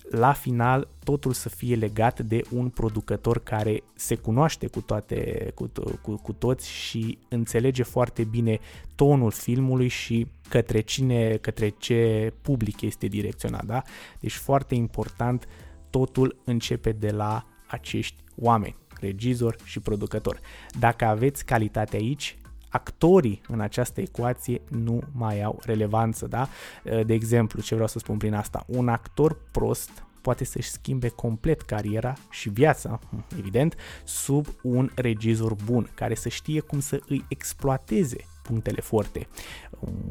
la 0.09 0.33
final 0.33 0.87
totul 1.03 1.33
să 1.33 1.49
fie 1.49 1.75
legat 1.75 2.19
de 2.19 2.41
un 2.51 2.69
producător 2.69 3.43
care 3.43 3.83
se 3.95 4.15
cunoaște 4.15 4.67
cu 4.67 4.81
toate 4.81 5.51
cu, 5.55 5.71
cu, 6.01 6.15
cu 6.15 6.33
toți 6.33 6.69
și 6.69 7.17
înțelege 7.27 7.83
foarte 7.83 8.23
bine 8.23 8.59
tonul 8.95 9.31
filmului 9.31 9.87
și 9.87 10.27
către 10.49 10.81
cine, 10.81 11.37
către 11.37 11.69
ce 11.69 12.33
public 12.41 12.81
este 12.81 13.07
direcționat, 13.07 13.65
da? 13.65 13.81
Deci 14.19 14.35
foarte 14.35 14.75
important 14.75 15.47
totul 15.93 16.41
începe 16.43 16.91
de 16.91 17.11
la 17.11 17.45
acești 17.67 18.23
oameni, 18.35 18.75
regizor 18.99 19.55
și 19.63 19.79
producător. 19.79 20.39
Dacă 20.79 21.05
aveți 21.05 21.45
calitate 21.45 21.95
aici, 21.95 22.37
actorii 22.69 23.41
în 23.47 23.59
această 23.59 24.01
ecuație 24.01 24.61
nu 24.69 25.01
mai 25.11 25.41
au 25.41 25.59
relevanță, 25.65 26.27
da? 26.27 26.47
De 26.83 27.13
exemplu, 27.13 27.61
ce 27.61 27.73
vreau 27.73 27.87
să 27.87 27.99
spun 27.99 28.17
prin 28.17 28.33
asta, 28.33 28.63
un 28.67 28.87
actor 28.87 29.37
prost 29.51 29.89
poate 30.21 30.43
să-și 30.43 30.69
schimbe 30.69 31.07
complet 31.09 31.61
cariera 31.61 32.13
și 32.29 32.49
viața, 32.49 32.99
evident, 33.37 33.75
sub 34.03 34.47
un 34.61 34.89
regizor 34.95 35.55
bun, 35.65 35.89
care 35.95 36.15
să 36.15 36.29
știe 36.29 36.59
cum 36.59 36.79
să 36.79 36.99
îi 37.07 37.25
exploateze 37.27 38.17
punctele 38.43 38.81
forte. 38.81 39.27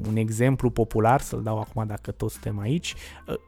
Un 0.08 0.16
exemplu 0.16 0.70
popular, 0.70 1.20
să-l 1.20 1.42
dau 1.42 1.58
acum 1.60 1.86
dacă 1.86 2.10
toți 2.10 2.32
suntem 2.32 2.58
aici, 2.58 2.94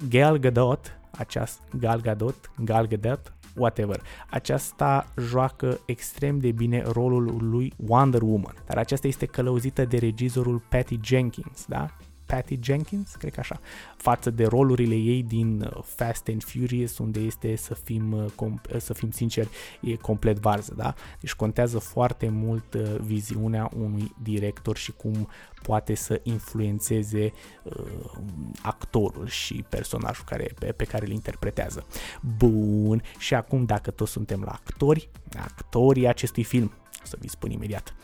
Gal 0.09 0.37
Gadot, 0.37 0.99
aceast, 1.17 1.61
Gal 1.79 2.01
Gadot, 2.01 2.51
Gal 2.65 2.87
Gadot, 2.87 3.33
whatever. 3.57 4.03
Aceasta 4.31 5.07
joacă 5.29 5.81
extrem 5.87 6.39
de 6.39 6.53
bine 6.53 6.83
rolul 6.83 7.37
lui 7.51 7.73
Wonder 7.77 8.23
Woman, 8.23 8.55
dar 8.67 8.79
aceasta 8.79 9.07
este 9.07 9.27
călăuzită 9.27 9.85
de 9.85 9.99
regizorul 9.99 10.63
Patty 10.69 10.99
Jenkins, 11.03 11.65
da? 11.69 11.91
Patty 12.35 12.59
Jenkins, 12.63 13.15
cred 13.15 13.33
că 13.33 13.41
așa, 13.41 13.61
față 13.97 14.31
de 14.31 14.47
rolurile 14.47 14.95
ei 14.95 15.23
din 15.23 15.61
uh, 15.61 15.83
Fast 15.83 16.29
and 16.29 16.45
Furious, 16.45 16.99
unde 16.99 17.21
este, 17.21 17.57
să 17.57 17.75
fim, 17.75 18.13
uh, 18.13 18.25
uh, 18.39 18.81
să 18.81 18.93
fim 18.93 19.11
sinceri, 19.11 19.49
e 19.81 19.95
complet 19.95 20.39
varză, 20.39 20.75
da? 20.77 20.95
Deci 21.21 21.35
contează 21.35 21.79
foarte 21.79 22.29
mult 22.29 22.75
viziunea 23.01 23.71
unui 23.77 24.15
director 24.23 24.77
și 24.77 24.93
cum 24.93 25.29
poate 25.63 25.95
să 25.95 26.21
influențeze 26.23 27.33
uh, 27.63 27.73
actorul 28.63 29.27
și 29.27 29.65
personajul 29.69 30.25
care, 30.25 30.51
pe, 30.59 30.73
pe 30.73 30.85
care 30.85 31.07
îl 31.07 31.13
interpretează. 31.13 31.87
Bun, 32.37 33.03
și 33.19 33.35
acum 33.35 33.65
dacă 33.65 33.91
toți 33.91 34.13
suntem 34.13 34.43
la 34.43 34.51
actori, 34.51 35.09
actorii 35.37 36.09
acestui 36.09 36.45
film, 36.45 36.73
o 37.03 37.07
să 37.07 37.17
vi 37.21 37.29
spun 37.29 37.51
imediat. 37.51 37.95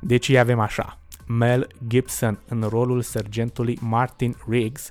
Deci 0.00 0.28
îi 0.28 0.38
avem 0.38 0.60
așa, 0.60 1.01
Mel 1.26 1.66
Gibson 1.86 2.38
în 2.48 2.62
rolul 2.62 3.02
sergentului 3.02 3.78
Martin 3.80 4.36
Riggs, 4.48 4.88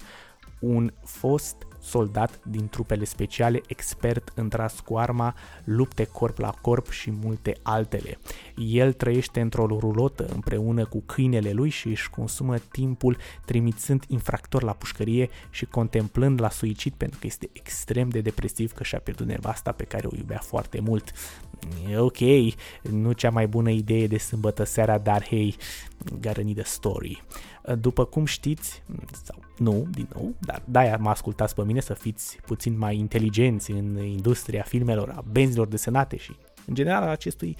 un 0.59 0.93
fost 1.03 1.55
soldat 1.81 2.39
din 2.43 2.67
trupele 2.67 3.03
speciale, 3.03 3.61
expert 3.67 4.31
în 4.35 4.49
tras 4.49 4.79
cu 4.79 4.97
arma, 4.97 5.35
lupte 5.63 6.05
corp 6.05 6.37
la 6.37 6.49
corp 6.61 6.89
și 6.89 7.11
multe 7.11 7.57
altele. 7.61 8.17
El 8.55 8.93
trăiește 8.93 9.41
într-o 9.41 9.65
rulotă 9.65 10.25
împreună 10.33 10.85
cu 10.85 11.03
câinele 11.05 11.51
lui 11.51 11.69
și 11.69 11.87
își 11.87 12.09
consumă 12.09 12.57
timpul 12.57 13.17
trimițând 13.45 14.03
infractor 14.07 14.63
la 14.63 14.73
pușcărie 14.73 15.29
și 15.49 15.65
contemplând 15.65 16.41
la 16.41 16.49
suicid 16.49 16.93
pentru 16.93 17.19
că 17.19 17.27
este 17.27 17.49
extrem 17.53 18.09
de 18.09 18.21
depresiv 18.21 18.71
că 18.71 18.83
și-a 18.83 18.99
pierdut 18.99 19.27
nevasta 19.27 19.71
pe 19.71 19.83
care 19.83 20.07
o 20.07 20.15
iubea 20.15 20.39
foarte 20.43 20.79
mult. 20.79 21.11
E 21.89 21.97
ok, 21.97 22.19
nu 22.81 23.11
cea 23.11 23.29
mai 23.29 23.47
bună 23.47 23.69
idee 23.69 24.07
de 24.07 24.17
sâmbătă 24.17 24.63
seara, 24.63 24.97
dar 24.97 25.23
hei, 25.23 25.55
gotta 26.19 26.41
need 26.43 26.59
a 26.59 26.63
story. 26.63 27.23
După 27.79 28.05
cum 28.05 28.25
știți, 28.25 28.83
sau 29.23 29.39
nu, 29.57 29.87
din 29.91 30.07
nou, 30.13 30.33
dar 30.39 30.61
de-aia 30.65 30.97
mă 30.97 31.09
ascultați 31.09 31.55
pe 31.55 31.63
mine 31.63 31.79
să 31.79 31.93
fiți 31.93 32.37
puțin 32.45 32.77
mai 32.77 32.97
inteligenți 32.97 33.71
în 33.71 34.03
industria 34.03 34.61
filmelor, 34.61 35.09
a 35.09 35.23
benzilor 35.31 35.67
desenate 35.67 36.17
și 36.17 36.35
în 36.65 36.73
general 36.73 37.07
acestui 37.07 37.55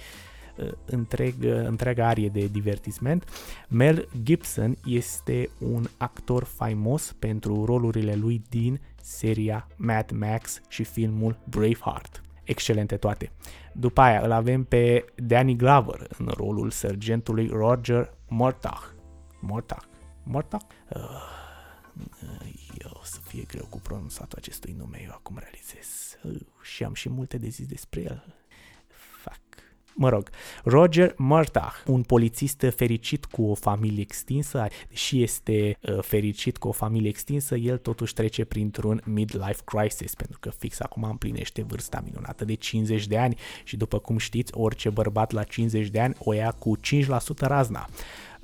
uh, 0.56 0.72
întreg, 0.84 1.34
uh, 1.44 1.66
întreaga 1.66 2.08
arie 2.08 2.28
de 2.28 2.46
divertisment. 2.46 3.28
Mel 3.68 4.08
Gibson 4.22 4.76
este 4.84 5.48
un 5.58 5.84
actor 5.96 6.44
faimos 6.44 7.14
pentru 7.18 7.64
rolurile 7.64 8.14
lui 8.14 8.42
din 8.48 8.80
seria 9.02 9.68
Mad 9.76 10.10
Max 10.10 10.60
și 10.68 10.84
filmul 10.84 11.38
Braveheart. 11.48 12.22
Excelente 12.44 12.96
toate. 12.96 13.32
După 13.72 14.00
aia 14.00 14.20
îl 14.20 14.30
avem 14.30 14.64
pe 14.64 15.04
Danny 15.14 15.56
Glover 15.56 16.06
în 16.18 16.26
rolul 16.36 16.70
sergentului 16.70 17.46
Roger 17.46 18.14
Murtaugh. 18.28 18.84
Murtaugh. 19.40 19.91
Murtaugh? 20.22 20.66
Uh, 20.88 21.00
o 22.82 23.04
să 23.04 23.18
fie 23.26 23.42
greu 23.42 23.66
cu 23.68 23.80
pronunțatul 23.80 24.38
acestui 24.38 24.74
nume, 24.78 25.00
eu 25.04 25.10
acum 25.10 25.38
realizez. 25.38 26.16
Uh, 26.22 26.40
și 26.62 26.84
am 26.84 26.94
și 26.94 27.08
multe 27.08 27.38
de 27.38 27.48
zis 27.48 27.66
despre 27.66 28.00
el. 28.00 28.34
Fuck. 29.22 29.40
Mă 29.94 30.08
rog, 30.08 30.30
Roger 30.64 31.14
Murtaugh, 31.16 31.74
un 31.86 32.02
polițist 32.02 32.64
fericit 32.76 33.24
cu 33.24 33.42
o 33.42 33.54
familie 33.54 34.00
extinsă, 34.00 34.66
și 34.92 35.22
este 35.22 35.78
uh, 35.80 35.98
fericit 36.02 36.56
cu 36.56 36.68
o 36.68 36.72
familie 36.72 37.08
extinsă, 37.08 37.56
el 37.56 37.78
totuși 37.78 38.14
trece 38.14 38.44
printr-un 38.44 39.00
midlife 39.04 39.62
crisis, 39.64 40.14
pentru 40.14 40.38
că 40.38 40.50
fix 40.50 40.80
acum 40.80 41.02
împlinește 41.04 41.62
vârsta 41.62 42.02
minunată 42.04 42.44
de 42.44 42.54
50 42.54 43.06
de 43.06 43.18
ani 43.18 43.36
și 43.64 43.76
după 43.76 43.98
cum 43.98 44.18
știți, 44.18 44.52
orice 44.54 44.90
bărbat 44.90 45.30
la 45.30 45.42
50 45.42 45.88
de 45.88 46.00
ani 46.00 46.14
o 46.18 46.32
ia 46.32 46.50
cu 46.50 46.76
5% 46.78 46.80
razna. 47.38 47.88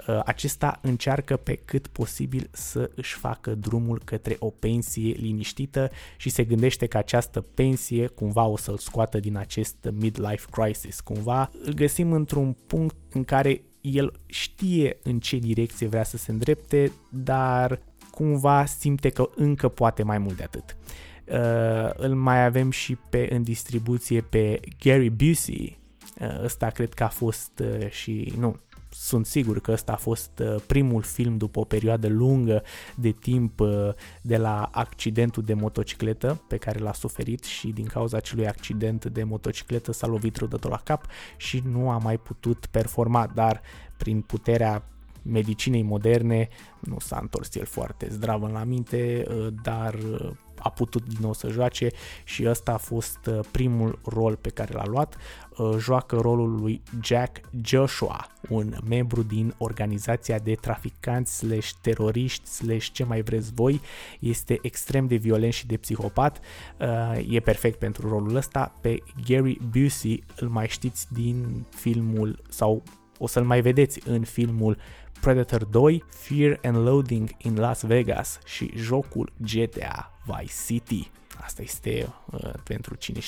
Uh, 0.09 0.21
acesta 0.25 0.79
încearcă 0.83 1.37
pe 1.37 1.55
cât 1.55 1.87
posibil 1.87 2.49
să 2.53 2.91
își 2.95 3.15
facă 3.15 3.55
drumul 3.55 4.01
către 4.05 4.37
o 4.39 4.51
pensie 4.51 5.13
liniștită 5.13 5.91
și 6.17 6.29
se 6.29 6.45
gândește 6.45 6.87
că 6.87 6.97
această 6.97 7.41
pensie 7.41 8.07
cumva 8.07 8.45
o 8.45 8.57
să-l 8.57 8.79
scoată 8.79 9.21
din 9.21 9.37
acest 9.37 9.77
midlife 9.93 10.47
crisis. 10.51 11.01
Cumva 11.01 11.51
îl 11.65 11.73
găsim 11.73 12.13
într-un 12.13 12.57
punct 12.67 12.97
în 13.13 13.25
care 13.25 13.63
el 13.81 14.13
știe 14.27 14.99
în 15.03 15.21
ce 15.21 15.37
direcție 15.37 15.87
vrea 15.87 16.05
să 16.05 16.17
se 16.17 16.31
îndrepte, 16.31 16.93
dar 17.11 17.81
cumva 18.11 18.65
simte 18.65 19.09
că 19.09 19.29
încă 19.35 19.69
poate 19.69 20.03
mai 20.03 20.19
mult 20.19 20.37
de 20.37 20.43
atât. 20.43 20.77
Uh, 21.25 21.91
îl 21.95 22.15
mai 22.15 22.45
avem 22.45 22.71
și 22.71 22.97
pe 23.11 23.29
în 23.31 23.43
distribuție 23.43 24.21
pe 24.21 24.61
Gary 24.81 25.11
Busey. 25.11 25.79
Uh, 26.21 26.43
ăsta 26.43 26.71
cred 26.71 26.95
că 26.95 27.05
a 27.05 27.09
fost 27.09 27.63
uh, 27.63 27.91
și 27.91 28.33
nu, 28.39 28.57
sunt 29.01 29.27
sigur 29.27 29.61
că 29.61 29.73
ăsta 29.73 29.93
a 29.93 29.97
fost 29.97 30.31
uh, 30.39 30.55
primul 30.67 31.03
film 31.03 31.37
după 31.37 31.61
o 31.61 31.65
perioadă 31.65 32.09
lungă 32.09 32.63
de 32.97 33.11
timp 33.11 33.61
uh, 33.61 33.89
de 34.23 34.37
la 34.37 34.69
accidentul 34.73 35.43
de 35.43 35.55
motocicletă 35.55 36.43
pe 36.49 36.57
care 36.57 36.79
l-a 36.79 36.93
suferit 36.93 37.45
și 37.45 37.69
din 37.69 37.87
cauza 37.87 38.17
acelui 38.17 38.49
accident 38.49 39.05
de 39.05 39.23
motocicletă 39.23 39.93
s-a 39.93 40.07
lovit 40.07 40.37
rudător 40.37 40.71
la 40.71 40.81
cap 40.85 41.07
și 41.37 41.63
nu 41.67 41.91
a 41.91 41.99
mai 41.99 42.19
putut 42.19 42.67
performa, 42.67 43.31
dar 43.35 43.61
prin 43.97 44.21
puterea 44.21 44.85
medicinei 45.23 45.83
moderne 45.83 46.49
nu 46.81 46.97
s-a 46.99 47.19
întors 47.21 47.55
el 47.55 47.65
foarte 47.65 48.09
zdravă 48.11 48.51
la 48.53 48.65
minte, 48.65 49.25
uh, 49.29 49.47
dar 49.63 49.95
a 50.59 50.71
putut 50.71 51.09
din 51.09 51.19
nou 51.21 51.33
să 51.33 51.49
joace 51.49 51.91
și 52.25 52.49
ăsta 52.49 52.73
a 52.73 52.77
fost 52.77 53.19
uh, 53.27 53.41
primul 53.51 53.99
rol 54.05 54.37
pe 54.37 54.49
care 54.49 54.73
l-a 54.73 54.87
luat. 54.87 55.17
Uh, 55.59 55.77
joacă 55.79 56.17
rolul 56.17 56.61
lui 56.61 56.83
Jack 57.03 57.41
Joshua, 57.65 58.27
un 58.49 58.75
membru 58.89 59.23
din 59.23 59.55
organizația 59.59 60.39
de 60.39 60.55
traficanți 60.55 61.37
slash 61.37 61.71
teroriști 61.81 62.49
slash 62.49 62.89
ce 62.93 63.05
mai 63.05 63.23
vreți 63.23 63.53
voi. 63.55 63.81
Este 64.21 64.59
extrem 64.63 65.07
de 65.07 65.17
violent 65.17 65.53
și 65.53 65.67
de 65.67 65.77
psihopat. 65.77 66.41
Uh, 66.81 67.35
e 67.35 67.41
perfect 67.41 67.79
pentru 67.79 68.09
rolul 68.09 68.35
ăsta. 68.35 68.75
Pe 68.81 69.03
Gary 69.27 69.59
Busey 69.71 70.25
îl 70.37 70.49
mai 70.49 70.69
știți 70.69 71.13
din 71.13 71.65
filmul 71.71 72.43
sau 72.49 72.83
o 73.19 73.27
să-l 73.27 73.45
mai 73.45 73.61
vedeți 73.61 74.09
în 74.09 74.25
filmul 74.25 74.77
Predator 75.21 75.65
2, 75.65 76.05
Fear 76.09 76.59
and 76.63 76.77
Loading 76.77 77.31
in 77.39 77.57
Las 77.57 77.83
Vegas 77.83 78.39
și 78.45 78.73
jocul 78.77 79.33
GTA 79.37 80.13
Vice 80.25 80.53
City. 80.67 81.11
Asta 81.41 81.63
este 81.63 82.09
uh, 82.31 82.51
pentru, 82.65 82.95
cine, 82.95 83.19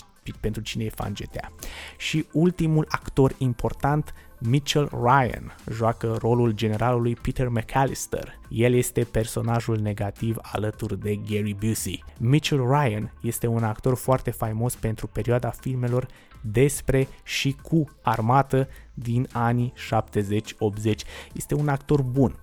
pentru 0.40 0.62
cine 0.62 0.84
e 0.84 0.90
fan 0.90 1.12
GTA. 1.12 1.52
Și 1.98 2.26
ultimul 2.32 2.86
actor 2.88 3.34
important, 3.38 4.14
Mitchell 4.38 4.90
Ryan, 5.02 5.56
joacă 5.72 6.16
rolul 6.20 6.50
generalului 6.50 7.14
Peter 7.14 7.48
McAllister. 7.48 8.38
El 8.48 8.74
este 8.74 9.04
personajul 9.04 9.78
negativ 9.78 10.36
alături 10.42 11.00
de 11.00 11.14
Gary 11.14 11.56
Busey. 11.58 12.04
Mitchell 12.18 12.66
Ryan 12.70 13.12
este 13.22 13.46
un 13.46 13.62
actor 13.62 13.96
foarte 13.96 14.30
faimos 14.30 14.74
pentru 14.74 15.06
perioada 15.06 15.50
filmelor 15.50 16.06
despre 16.40 17.08
și 17.22 17.56
cu 17.62 17.84
armată 18.02 18.68
din 18.94 19.28
anii 19.32 19.72
70-80. 19.72 20.94
Este 21.32 21.54
un 21.54 21.68
actor 21.68 22.02
bun, 22.02 22.38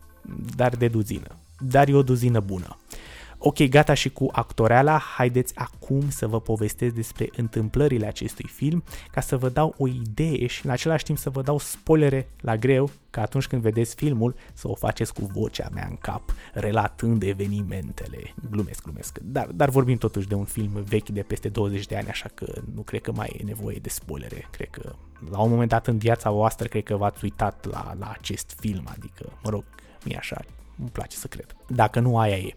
dar 0.56 0.76
de 0.76 0.88
duzină. 0.88 1.38
Dar 1.60 1.88
e 1.88 1.94
o 1.94 2.04
duzină 2.04 2.40
bună. 2.40 2.78
Ok, 3.40 3.64
gata 3.64 3.94
și 3.94 4.10
cu 4.10 4.28
actoreala, 4.32 4.98
haideți 4.98 5.56
acum 5.56 6.10
să 6.10 6.28
vă 6.28 6.42
povestesc 6.42 6.94
despre 6.94 7.30
întâmplările 7.36 8.06
acestui 8.06 8.50
film, 8.54 8.84
ca 9.12 9.22
să 9.22 9.38
vă 9.38 9.50
dau 9.50 9.76
o 9.78 9.88
idee 9.88 10.48
și 10.48 10.66
în 10.66 10.72
același 10.72 11.04
timp 11.04 11.18
să 11.18 11.30
vă 11.30 11.42
dau 11.42 11.60
spoilere 11.60 12.30
la 12.42 12.56
greu, 12.56 12.90
ca 13.10 13.22
atunci 13.22 13.48
când 13.48 13.62
vedeți 13.62 13.96
filmul 13.96 14.36
să 14.54 14.68
o 14.68 14.76
faceți 14.76 15.14
cu 15.14 15.30
vocea 15.34 15.70
mea 15.74 15.88
în 15.90 15.96
cap, 15.96 16.34
relatând 16.54 17.24
evenimentele. 17.24 18.34
Glumesc, 18.52 18.84
glumesc, 18.84 19.18
dar, 19.22 19.48
dar 19.48 19.70
vorbim 19.70 19.98
totuși 19.98 20.28
de 20.28 20.36
un 20.36 20.46
film 20.46 20.84
vechi 20.84 21.10
de 21.10 21.22
peste 21.22 21.50
20 21.50 21.86
de 21.86 21.96
ani, 21.96 22.08
așa 22.08 22.30
că 22.34 22.62
nu 22.74 22.82
cred 22.82 23.02
că 23.02 23.12
mai 23.12 23.36
e 23.40 23.44
nevoie 23.44 23.78
de 23.82 23.90
spoilere. 23.90 24.48
Cred 24.52 24.70
că 24.70 24.96
la 25.30 25.40
un 25.40 25.50
moment 25.50 25.70
dat 25.70 25.88
în 25.88 25.98
viața 25.98 26.32
voastră, 26.32 26.68
cred 26.68 26.84
că 26.84 26.96
v-ați 26.96 27.24
uitat 27.24 27.66
la, 27.66 27.94
la 28.00 28.12
acest 28.20 28.56
film, 28.60 28.88
adică, 28.92 29.32
mă 29.44 29.50
rog, 29.50 29.64
mi 30.04 30.16
așa, 30.16 30.42
îmi 30.80 30.90
place 30.90 31.18
să 31.18 31.28
cred. 31.28 31.56
Dacă 31.68 32.00
nu, 32.00 32.18
aia 32.18 32.38
e. 32.38 32.54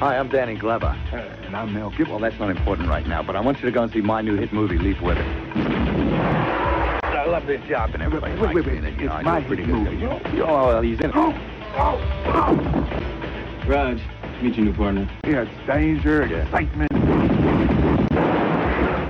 Hi, 0.00 0.16
I'm 0.16 0.28
Danny 0.28 0.54
Glover. 0.56 0.96
Uh, 1.12 1.16
and 1.16 1.56
I'm 1.56 1.74
Mel 1.74 1.90
Gibson. 1.90 2.10
Well, 2.10 2.18
that's 2.20 2.38
not 2.38 2.50
important 2.50 2.88
right 2.88 3.06
now, 3.06 3.20
but 3.22 3.34
I 3.34 3.40
want 3.40 3.58
you 3.58 3.64
to 3.66 3.72
go 3.72 3.82
and 3.82 3.92
see 3.92 4.00
my 4.00 4.20
new 4.22 4.36
hit 4.36 4.52
movie, 4.52 4.78
Leaf 4.78 5.00
With 5.00 5.18
It. 5.18 5.26
I 5.26 7.24
love 7.26 7.46
this 7.46 7.60
job, 7.68 7.90
and 7.94 8.02
everybody 8.02 8.34
wait, 8.34 8.54
wait, 8.54 8.64
wait, 8.64 8.66
wait, 8.66 8.84
it. 8.84 9.00
You 9.00 9.08
know, 9.08 9.16
it's 9.16 9.24
my 9.24 9.42
pretty 9.42 9.64
hit 9.64 9.72
good. 9.74 9.92
movie. 9.98 10.40
Oh, 10.42 10.66
well, 10.68 10.82
he's 10.82 11.00
in 11.00 11.06
it. 11.06 11.16
Oh, 11.16 11.32
oh, 11.76 12.00
oh. 12.26 13.64
Raj, 13.68 14.00
meet 14.40 14.54
you, 14.56 14.66
new 14.66 14.72
partner. 14.74 15.10
Yeah, 15.24 15.42
it's 15.42 15.66
danger, 15.66 16.22
excitement. 16.22 16.92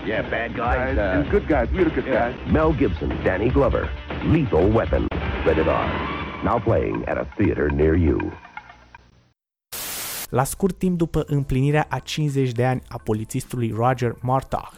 Yeah, 0.07 0.23
bad 0.31 0.57
Guys, 0.57 0.97
guys. 0.97 1.17
and 1.19 1.29
Uh, 1.29 1.31
good 1.31 1.47
guys, 1.47 1.71
really 1.71 1.91
good 1.91 2.07
guys. 2.07 2.35
Mel 2.47 2.73
Gibson, 2.73 3.11
Danny 3.25 3.51
Glover, 3.51 3.91
Lethal 4.25 4.71
Weapon, 4.71 5.07
rated 5.47 5.69
R. 5.69 6.43
Now 6.45 6.59
playing 6.59 7.05
at 7.07 7.19
a 7.19 7.27
theater 7.37 7.69
near 7.69 7.95
you. 7.95 8.33
La 10.29 10.45
scurt 10.45 10.79
timp 10.79 10.99
după 10.99 11.25
împlinirea 11.27 11.87
a 11.89 11.99
50 11.99 12.53
de 12.53 12.65
ani 12.65 12.83
a 12.89 12.99
polițistului 12.99 13.73
Roger 13.77 14.17
Martach, 14.21 14.73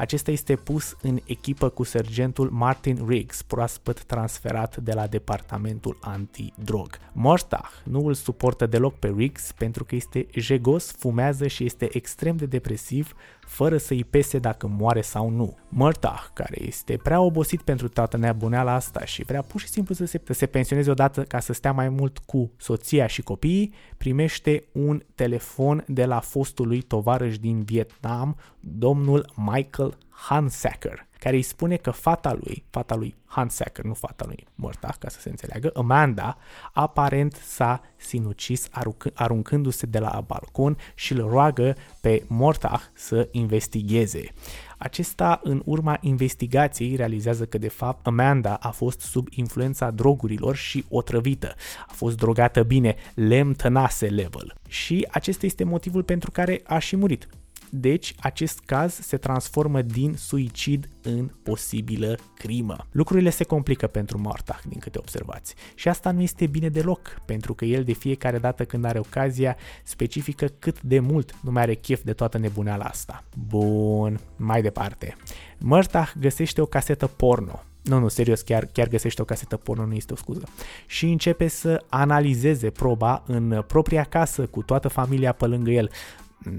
acesta 0.00 0.30
este 0.30 0.56
pus 0.56 0.96
în 1.02 1.18
echipă 1.24 1.68
cu 1.68 1.82
sergentul 1.82 2.50
Martin 2.50 3.04
Riggs, 3.08 3.42
proaspăt 3.42 4.02
transferat 4.02 4.76
de 4.76 4.92
la 4.92 5.06
departamentul 5.06 5.98
antidrog. 6.00 6.98
Martach 7.12 7.70
nu 7.84 8.06
îl 8.06 8.14
suportă 8.14 8.66
deloc 8.66 8.98
pe 8.98 9.12
Riggs 9.16 9.52
pentru 9.52 9.84
că 9.84 9.94
este 9.94 10.26
jegos, 10.34 10.92
fumează 10.92 11.46
și 11.46 11.64
este 11.64 11.96
extrem 11.96 12.36
de 12.36 12.46
depresiv, 12.46 13.14
fără 13.50 13.76
să-i 13.76 14.04
pese 14.04 14.38
dacă 14.38 14.66
moare 14.66 15.00
sau 15.00 15.28
nu. 15.28 15.56
Martach, 15.68 16.26
care 16.32 16.62
este 16.62 16.96
prea 16.96 17.20
obosit 17.20 17.62
pentru 17.62 17.88
toată 17.88 18.16
nebuneala 18.16 18.72
asta 18.72 19.04
și 19.04 19.22
vrea 19.22 19.42
pur 19.42 19.60
și 19.60 19.68
simplu 19.68 19.94
să 19.94 20.04
se, 20.04 20.20
să 20.24 20.32
se 20.32 20.46
pensioneze 20.46 20.90
odată 20.90 21.22
ca 21.22 21.40
să 21.40 21.52
stea 21.52 21.72
mai 21.72 21.88
mult 21.88 22.18
cu 22.18 22.50
soția 22.56 23.06
și 23.06 23.22
copiii, 23.22 23.74
primește 23.96 24.64
un 24.72 25.02
telefon 25.14 25.84
de 25.86 26.04
la 26.04 26.20
fostul 26.20 26.66
lui 26.66 26.80
tovarăș 26.80 27.38
din 27.38 27.62
Vietnam, 27.62 28.36
domnul 28.60 29.32
Michael 29.36 29.98
Hansacker, 30.08 31.08
care 31.20 31.36
îi 31.36 31.42
spune 31.42 31.76
că 31.76 31.90
fata 31.90 32.38
lui, 32.40 32.64
fata 32.70 32.94
lui 32.94 33.14
Hansacker, 33.24 33.84
nu 33.84 33.94
fata 33.94 34.24
lui 34.26 34.46
Murtagh, 34.54 34.96
ca 34.98 35.08
să 35.08 35.20
se 35.20 35.28
înțeleagă, 35.28 35.70
Amanda, 35.74 36.38
aparent 36.72 37.34
s-a 37.46 37.80
sinucis 37.96 38.68
arunc- 38.68 39.14
aruncându-se 39.14 39.86
de 39.86 39.98
la 39.98 40.24
balcon 40.26 40.76
și 40.94 41.12
îl 41.12 41.28
roagă 41.28 41.76
pe 42.00 42.24
Murtagh 42.26 42.82
să 42.92 43.28
investigheze. 43.30 44.32
Acesta, 44.78 45.40
în 45.42 45.62
urma 45.64 45.98
investigației, 46.00 46.96
realizează 46.96 47.44
că, 47.44 47.58
de 47.58 47.68
fapt, 47.68 48.06
Amanda 48.06 48.54
a 48.54 48.70
fost 48.70 49.00
sub 49.00 49.26
influența 49.30 49.90
drogurilor 49.90 50.56
și 50.56 50.84
otrăvită. 50.88 51.54
A 51.88 51.92
fost 51.92 52.16
drogată 52.16 52.62
bine, 52.62 52.94
lemn 53.14 53.54
tănase 53.54 54.06
level. 54.06 54.54
Și 54.68 55.06
acesta 55.10 55.46
este 55.46 55.64
motivul 55.64 56.02
pentru 56.02 56.30
care 56.30 56.60
a 56.64 56.78
și 56.78 56.96
murit. 56.96 57.28
Deci, 57.70 58.14
acest 58.20 58.60
caz 58.60 58.94
se 58.94 59.16
transformă 59.16 59.82
din 59.82 60.14
suicid 60.16 60.88
în 61.02 61.30
posibilă 61.42 62.18
crimă. 62.34 62.86
Lucrurile 62.90 63.30
se 63.30 63.44
complică 63.44 63.86
pentru 63.86 64.20
Martach, 64.20 64.62
din 64.68 64.78
câte 64.78 64.98
observați. 64.98 65.54
Și 65.74 65.88
asta 65.88 66.10
nu 66.10 66.22
este 66.22 66.46
bine 66.46 66.68
deloc, 66.68 67.20
pentru 67.24 67.54
că 67.54 67.64
el 67.64 67.84
de 67.84 67.92
fiecare 67.92 68.38
dată 68.38 68.64
când 68.64 68.84
are 68.84 68.98
ocazia 68.98 69.56
specifică 69.82 70.46
cât 70.58 70.82
de 70.82 71.00
mult 71.00 71.34
nu 71.42 71.50
mai 71.50 71.62
are 71.62 71.74
chef 71.74 72.02
de 72.02 72.12
toată 72.12 72.38
nebuneala 72.38 72.84
asta. 72.84 73.24
Bun, 73.48 74.20
mai 74.36 74.62
departe. 74.62 75.16
Martach 75.58 76.12
găsește 76.18 76.60
o 76.60 76.66
casetă 76.66 77.06
porno 77.06 77.62
nu, 77.82 77.98
nu, 77.98 78.08
serios, 78.08 78.40
chiar, 78.40 78.68
chiar 78.72 78.88
găsește 78.88 79.22
o 79.22 79.24
casetă 79.24 79.56
porno, 79.56 79.84
nu 79.84 79.94
este 79.94 80.12
o 80.12 80.16
scuză. 80.16 80.44
Și 80.86 81.06
începe 81.06 81.48
să 81.48 81.84
analizeze 81.88 82.70
proba 82.70 83.22
în 83.26 83.64
propria 83.66 84.04
casă 84.04 84.46
cu 84.46 84.62
toată 84.62 84.88
familia 84.88 85.32
pe 85.32 85.46
lângă 85.46 85.70
el. 85.70 85.90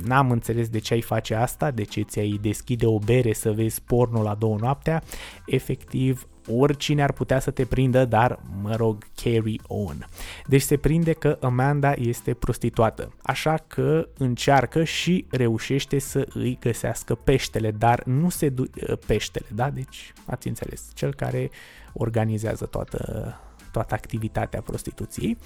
N-am 0.03 0.31
înțeles 0.31 0.69
de 0.69 0.79
ce 0.79 0.93
ai 0.93 1.01
face 1.01 1.35
asta, 1.35 1.71
de 1.71 1.83
ce 1.83 2.01
ți-ai 2.01 2.39
deschide 2.41 2.85
o 2.85 2.99
bere 2.99 3.33
să 3.33 3.51
vezi 3.51 3.81
porno 3.81 4.21
la 4.21 4.35
două 4.35 4.57
noaptea. 4.59 5.03
Efectiv, 5.45 6.27
oricine 6.47 7.03
ar 7.03 7.11
putea 7.11 7.39
să 7.39 7.51
te 7.51 7.65
prindă, 7.65 8.05
dar, 8.05 8.39
mă 8.61 8.75
rog, 8.75 9.03
carry 9.15 9.59
on. 9.67 10.05
Deci 10.47 10.61
se 10.61 10.77
prinde 10.77 11.13
că 11.13 11.37
Amanda 11.41 11.91
este 11.91 12.33
prostituată, 12.33 13.13
așa 13.21 13.55
că 13.67 14.07
încearcă 14.17 14.83
și 14.83 15.25
reușește 15.29 15.99
să 15.99 16.27
îi 16.33 16.57
găsească 16.61 17.15
peștele, 17.15 17.71
dar 17.71 18.03
nu 18.05 18.29
se 18.29 18.49
du- 18.49 18.69
peștele, 19.05 19.45
da? 19.55 19.69
Deci, 19.69 20.13
ați 20.25 20.47
înțeles, 20.47 20.91
cel 20.93 21.13
care 21.13 21.49
organizează 21.93 22.65
toată 22.65 23.35
toată 23.71 23.93
activitatea 23.93 24.61
prostituției, 24.61 25.37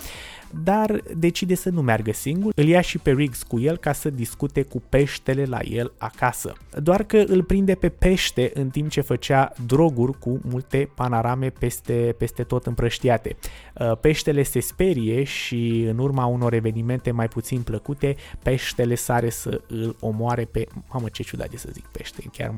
dar 0.63 1.01
decide 1.17 1.55
să 1.55 1.70
nu 1.70 1.82
meargă 1.82 2.13
singur, 2.13 2.51
îl 2.55 2.65
ia 2.65 2.82
și 2.82 2.98
pe 2.98 3.12
Riggs 3.12 3.44
cu 3.44 3.60
el 3.60 3.77
ca 3.77 3.94
să 3.94 4.10
discute 4.10 4.62
cu 4.62 4.82
peștele 4.89 5.46
la 5.46 5.60
el 5.63 5.93
acasă. 5.97 6.54
Doar 6.82 7.04
că 7.04 7.17
îl 7.17 7.43
prinde 7.43 7.76
pe 7.76 7.89
pește 7.89 8.52
în 8.54 8.69
timp 8.69 8.89
ce 8.89 9.02
făcea 9.02 9.54
droguri 9.65 10.19
cu 10.19 10.39
multe 10.43 10.89
panorame 10.95 11.49
peste, 11.49 12.15
peste 12.17 12.43
tot 12.43 12.65
împrăștiate. 12.65 13.36
Uh, 13.73 13.97
Peștele 13.97 14.43
se 14.43 14.60
sperie 14.60 15.23
și 15.23 15.86
în 15.89 15.97
urma 15.97 16.26
unor 16.26 16.54
evenimente 16.54 17.12
mai 17.12 17.28
puțin 17.28 17.62
plăcute, 17.62 18.15
peștele 18.43 18.95
sare 18.95 19.30
să 19.30 19.62
îl 19.67 19.95
omoare 19.99 20.45
pe... 20.45 20.67
Mamă, 20.91 21.10
ce 21.10 21.23
ciudat 21.23 21.49
de 21.49 21.58
să 21.58 21.69
zic 21.71 21.86
pește, 21.86 22.23
chiar 22.32 22.54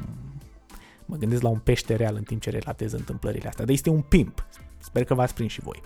mă 1.05 1.15
gândesc 1.15 1.41
la 1.41 1.49
un 1.49 1.59
pește 1.59 1.95
real 1.95 2.15
în 2.15 2.23
timp 2.23 2.41
ce 2.41 2.49
relatez 2.49 2.91
întâmplările 2.91 3.47
astea, 3.47 3.65
dar 3.65 3.73
este 3.73 3.89
un 3.89 4.01
pimp, 4.01 4.45
Sper 4.87 5.03
că 5.03 5.13
v-ați 5.13 5.33
prins 5.33 5.51
și 5.51 5.61
voi. 5.61 5.81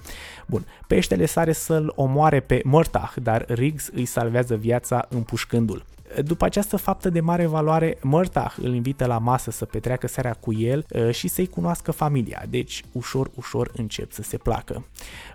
Bun, 0.46 0.66
peștele 0.88 1.26
sare 1.26 1.52
să-l 1.52 1.94
omoare 1.96 2.40
pe 2.40 2.62
Murtagh, 2.64 3.14
dar 3.16 3.46
Riggs 3.48 3.90
îi 3.94 4.06
salvează 4.06 4.56
viața 4.56 5.06
împușcându-l. 5.10 5.84
După 6.24 6.46
această 6.46 6.78
faptă 6.78 7.10
de 7.10 7.20
mare 7.20 7.46
valoare, 7.46 7.98
Murtagh 8.02 8.54
îl 8.62 8.74
invită 8.74 9.06
la 9.06 9.18
masă 9.18 9.52
să 9.52 9.66
petreacă 9.66 10.08
seara 10.08 10.34
cu 10.34 10.54
el 10.54 10.86
uh, 10.90 11.12
și 11.12 11.28
să-i 11.28 11.48
cunoască 11.48 11.92
familia, 11.92 12.44
deci 12.50 12.84
ușor, 12.92 13.32
ușor 13.36 13.72
încep 13.76 14.12
să 14.12 14.22
se 14.22 14.38
placă. 14.38 14.86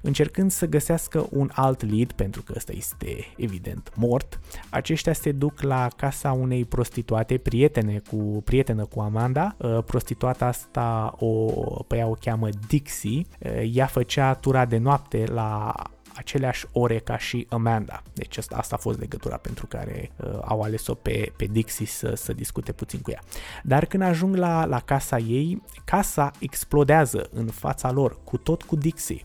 Încercând 0.03 0.51
să 0.51 0.67
găsească 0.67 1.27
un 1.31 1.51
alt 1.55 1.91
lead, 1.91 2.13
pentru 2.13 2.43
că 2.43 2.53
ăsta 2.57 2.73
este 2.73 3.17
evident 3.37 3.93
mort, 3.95 4.41
aceștia 4.71 5.13
se 5.13 5.33
duc 5.33 5.61
la 5.61 5.89
casa 5.97 6.33
unei 6.33 6.65
prostituate, 6.65 7.37
prietene 7.37 8.03
cu, 8.11 8.43
prietenă 8.45 8.85
cu 8.85 9.01
Amanda. 9.01 9.57
Uh, 9.59 9.79
Prostituata 9.85 10.47
asta, 10.47 11.15
o, 11.19 11.45
pe 11.87 11.97
ea 11.97 12.07
o 12.07 12.15
cheamă 12.21 12.49
Dixie, 12.69 13.25
Uh, 13.39 13.71
ea 13.73 13.87
făcea 13.87 14.35
tura 14.35 14.65
de 14.65 14.77
noapte 14.77 15.25
la 15.33 15.73
aceleași 16.17 16.67
ore 16.73 16.99
ca 16.99 17.19
și 17.19 17.47
Amanda. 17.51 18.03
Deci 18.13 18.37
asta, 18.37 18.57
asta 18.57 18.75
a 18.75 18.79
fost 18.79 18.99
legătura 18.99 19.37
pentru 19.37 19.67
care 19.67 20.11
uh, 20.17 20.39
au 20.45 20.61
ales-o 20.61 20.95
pe, 20.95 21.33
pe 21.37 21.45
Dixie 21.45 21.87
să, 21.87 22.15
să 22.15 22.33
discute 22.33 22.73
puțin 22.73 23.01
cu 23.01 23.11
ea. 23.11 23.21
Dar 23.63 23.85
când 23.85 24.03
ajung 24.03 24.37
la, 24.37 24.65
la 24.65 24.81
casa 24.81 25.19
ei, 25.19 25.63
casa 25.85 26.31
explodează 26.39 27.29
în 27.33 27.47
fața 27.47 27.91
lor, 27.91 28.19
cu 28.25 28.37
tot 28.37 28.63
cu 28.63 28.77
Dixie. 28.77 29.25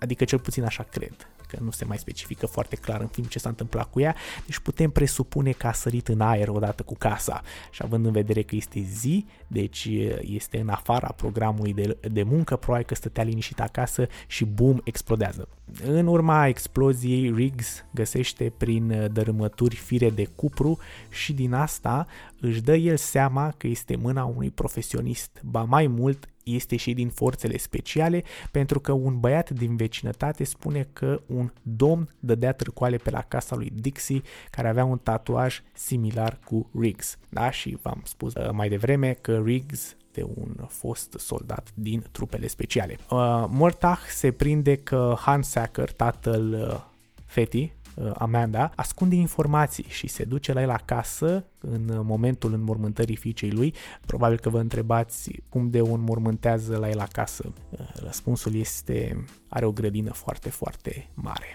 Adică 0.00 0.24
cel 0.24 0.38
puțin 0.38 0.64
așa 0.64 0.82
cred 0.82 1.29
că 1.50 1.58
nu 1.62 1.70
se 1.70 1.84
mai 1.84 1.98
specifică 1.98 2.46
foarte 2.46 2.76
clar 2.76 3.00
în 3.00 3.06
film 3.06 3.26
ce 3.26 3.38
s-a 3.38 3.48
întâmplat 3.48 3.90
cu 3.90 4.00
ea, 4.00 4.14
deci 4.46 4.58
putem 4.58 4.90
presupune 4.90 5.50
că 5.50 5.66
a 5.66 5.72
sărit 5.72 6.08
în 6.08 6.20
aer 6.20 6.48
odată 6.48 6.82
cu 6.82 6.94
casa. 6.94 7.42
Și 7.70 7.82
având 7.84 8.06
în 8.06 8.12
vedere 8.12 8.42
că 8.42 8.56
este 8.56 8.80
zi, 8.80 9.26
deci 9.46 9.88
este 10.20 10.60
în 10.60 10.68
afara 10.68 11.12
programului 11.16 11.72
de, 11.72 11.96
de 12.10 12.22
muncă, 12.22 12.56
probabil 12.56 12.86
că 12.86 12.94
stătea 12.94 13.22
liniștit 13.22 13.60
acasă 13.60 14.06
și 14.26 14.44
boom, 14.44 14.80
explodează. 14.84 15.48
În 15.84 16.06
urma 16.06 16.46
exploziei, 16.46 17.32
Riggs 17.34 17.84
găsește 17.90 18.52
prin 18.56 19.10
dărâmături 19.12 19.76
fire 19.76 20.10
de 20.10 20.24
cupru 20.34 20.78
și 21.10 21.32
din 21.32 21.52
asta 21.52 22.06
își 22.40 22.60
dă 22.60 22.76
el 22.76 22.96
seama 22.96 23.54
că 23.56 23.66
este 23.66 23.96
mâna 23.96 24.24
unui 24.24 24.50
profesionist. 24.50 25.40
Ba 25.44 25.62
mai 25.62 25.86
mult, 25.86 26.28
este 26.54 26.76
și 26.76 26.92
din 26.92 27.08
forțele 27.08 27.56
speciale, 27.56 28.22
pentru 28.50 28.80
că 28.80 28.92
un 28.92 29.20
băiat 29.20 29.50
din 29.50 29.76
vecinătate 29.76 30.44
spune 30.44 30.88
că 30.92 31.20
un 31.26 31.52
domn 31.62 32.08
dădea 32.20 32.52
târcoale 32.52 32.96
pe 32.96 33.10
la 33.10 33.22
casa 33.22 33.56
lui 33.56 33.72
Dixie, 33.74 34.22
care 34.50 34.68
avea 34.68 34.84
un 34.84 34.98
tatuaj 34.98 35.62
similar 35.72 36.38
cu 36.44 36.70
Riggs. 36.80 37.18
Da, 37.28 37.50
și 37.50 37.78
v-am 37.82 38.00
spus 38.04 38.34
uh, 38.34 38.50
mai 38.52 38.68
devreme 38.68 39.12
că 39.12 39.42
Riggs 39.44 39.96
de 40.12 40.22
un 40.34 40.54
fost 40.68 41.14
soldat 41.18 41.70
din 41.74 42.04
trupele 42.10 42.46
speciale. 42.46 42.96
Uh, 43.10 43.44
Murtagh 43.48 44.00
se 44.08 44.30
prinde 44.32 44.76
că 44.76 45.14
Hansacker, 45.18 45.92
tatăl 45.92 46.52
uh, 46.52 46.80
fetii, 47.26 47.72
Amanda, 48.14 48.72
ascunde 48.76 49.14
informații 49.14 49.84
și 49.88 50.06
se 50.06 50.24
duce 50.24 50.52
la 50.52 50.62
el 50.62 50.70
acasă 50.70 51.44
în 51.60 52.00
momentul 52.04 52.52
înmormântării 52.52 53.16
fiicei 53.16 53.50
lui. 53.50 53.74
Probabil 54.06 54.38
că 54.38 54.48
vă 54.48 54.58
întrebați 54.58 55.30
cum 55.48 55.70
de 55.70 55.80
o 55.80 55.92
înmormântează 55.92 56.76
la 56.76 56.88
el 56.88 57.00
acasă. 57.00 57.52
Răspunsul 57.94 58.54
este, 58.54 59.24
are 59.48 59.64
o 59.64 59.72
grădină 59.72 60.12
foarte, 60.12 60.50
foarte 60.50 61.08
mare. 61.14 61.54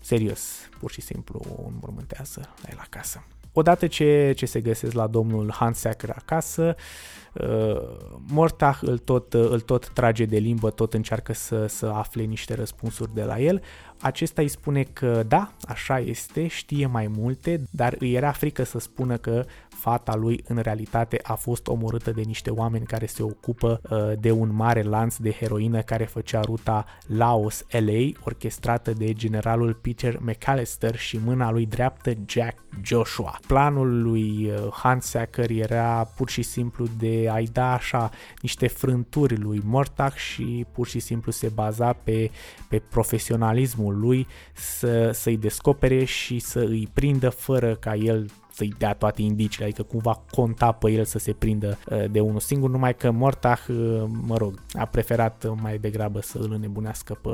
Serios, 0.00 0.68
pur 0.78 0.90
și 0.90 1.00
simplu 1.00 1.40
o 1.56 1.66
înmormântează 1.66 2.40
la 2.62 2.68
el 2.70 2.78
acasă. 2.80 3.26
Odată 3.52 3.86
ce, 3.86 4.32
ce 4.36 4.46
se 4.46 4.60
găsesc 4.60 4.92
la 4.92 5.06
domnul 5.06 5.52
Hansacker 5.52 6.10
acasă, 6.10 6.74
uh, 7.42 7.80
Mortach 8.30 8.78
îl 8.82 8.98
tot, 8.98 9.34
îl 9.34 9.60
tot 9.60 9.88
trage 9.88 10.24
de 10.24 10.38
limbă, 10.38 10.70
tot 10.70 10.94
încearcă 10.94 11.32
să, 11.32 11.66
să 11.66 11.86
afle 11.86 12.22
niște 12.22 12.54
răspunsuri 12.54 13.14
de 13.14 13.22
la 13.22 13.38
el. 13.38 13.62
acesta 14.00 14.42
îi 14.42 14.48
spune 14.48 14.82
că 14.82 15.22
da, 15.28 15.52
așa 15.66 15.98
este, 15.98 16.46
știe 16.46 16.86
mai 16.86 17.06
multe, 17.16 17.62
dar 17.70 17.94
îi 17.98 18.12
era 18.12 18.32
frică 18.32 18.62
să 18.62 18.78
spună 18.78 19.16
că 19.16 19.44
fata 19.78 20.14
lui 20.14 20.44
în 20.48 20.56
realitate 20.56 21.18
a 21.22 21.34
fost 21.34 21.66
omorâtă 21.66 22.10
de 22.10 22.20
niște 22.20 22.50
oameni 22.50 22.86
care 22.86 23.06
se 23.06 23.22
ocupă 23.22 23.80
uh, 23.90 24.12
de 24.20 24.30
un 24.30 24.54
mare 24.54 24.82
lanț 24.82 25.16
de 25.16 25.30
heroină 25.30 25.82
care 25.82 26.04
făcea 26.04 26.40
ruta 26.40 26.84
Laos-LA, 27.06 28.20
orchestrată 28.24 28.92
de 28.92 29.12
generalul 29.12 29.74
Peter 29.74 30.18
McAllister 30.20 30.96
și 30.96 31.18
mâna 31.24 31.50
lui 31.50 31.66
dreaptă 31.66 32.12
Jack 32.26 32.58
Joshua. 32.82 33.38
Planul 33.46 34.02
lui 34.02 34.50
uh, 34.50 34.68
Hans 34.72 35.06
Sacker 35.06 35.50
era 35.50 36.04
pur 36.16 36.28
și 36.28 36.42
simplu 36.42 36.86
de 36.98 37.28
a-i 37.32 37.48
da 37.52 37.72
așa 37.72 38.10
niște 38.42 38.66
frânturi 38.66 39.36
lui 39.36 39.60
Mortach 39.64 40.16
și 40.16 40.66
pur 40.72 40.86
și 40.86 40.98
simplu 40.98 41.32
se 41.32 41.48
baza 41.48 41.92
pe, 41.92 42.30
pe 42.68 42.78
profesionalismul 42.78 43.98
lui 43.98 44.26
să, 44.52 45.10
să-i 45.10 45.36
descopere 45.36 46.04
și 46.04 46.38
să 46.38 46.60
îi 46.60 46.88
prindă 46.92 47.28
fără 47.28 47.74
ca 47.74 47.94
el 47.94 48.30
să-i 48.58 48.74
dea 48.78 48.94
toate 48.94 49.22
indiciile, 49.22 49.64
adică 49.64 49.82
cumva 49.82 50.22
conta 50.30 50.72
pe 50.72 50.90
el 50.90 51.04
să 51.04 51.18
se 51.18 51.32
prindă 51.32 51.78
uh, 51.90 52.10
de 52.10 52.20
unul 52.20 52.40
singur, 52.40 52.70
numai 52.70 52.94
că 52.94 53.10
Mortach, 53.10 53.66
uh, 53.68 54.04
mă 54.26 54.36
rog, 54.36 54.62
a 54.72 54.84
preferat 54.84 55.60
mai 55.60 55.78
degrabă 55.78 56.20
să 56.20 56.38
îl 56.38 56.52
înnebunească 56.52 57.18
pe, 57.22 57.30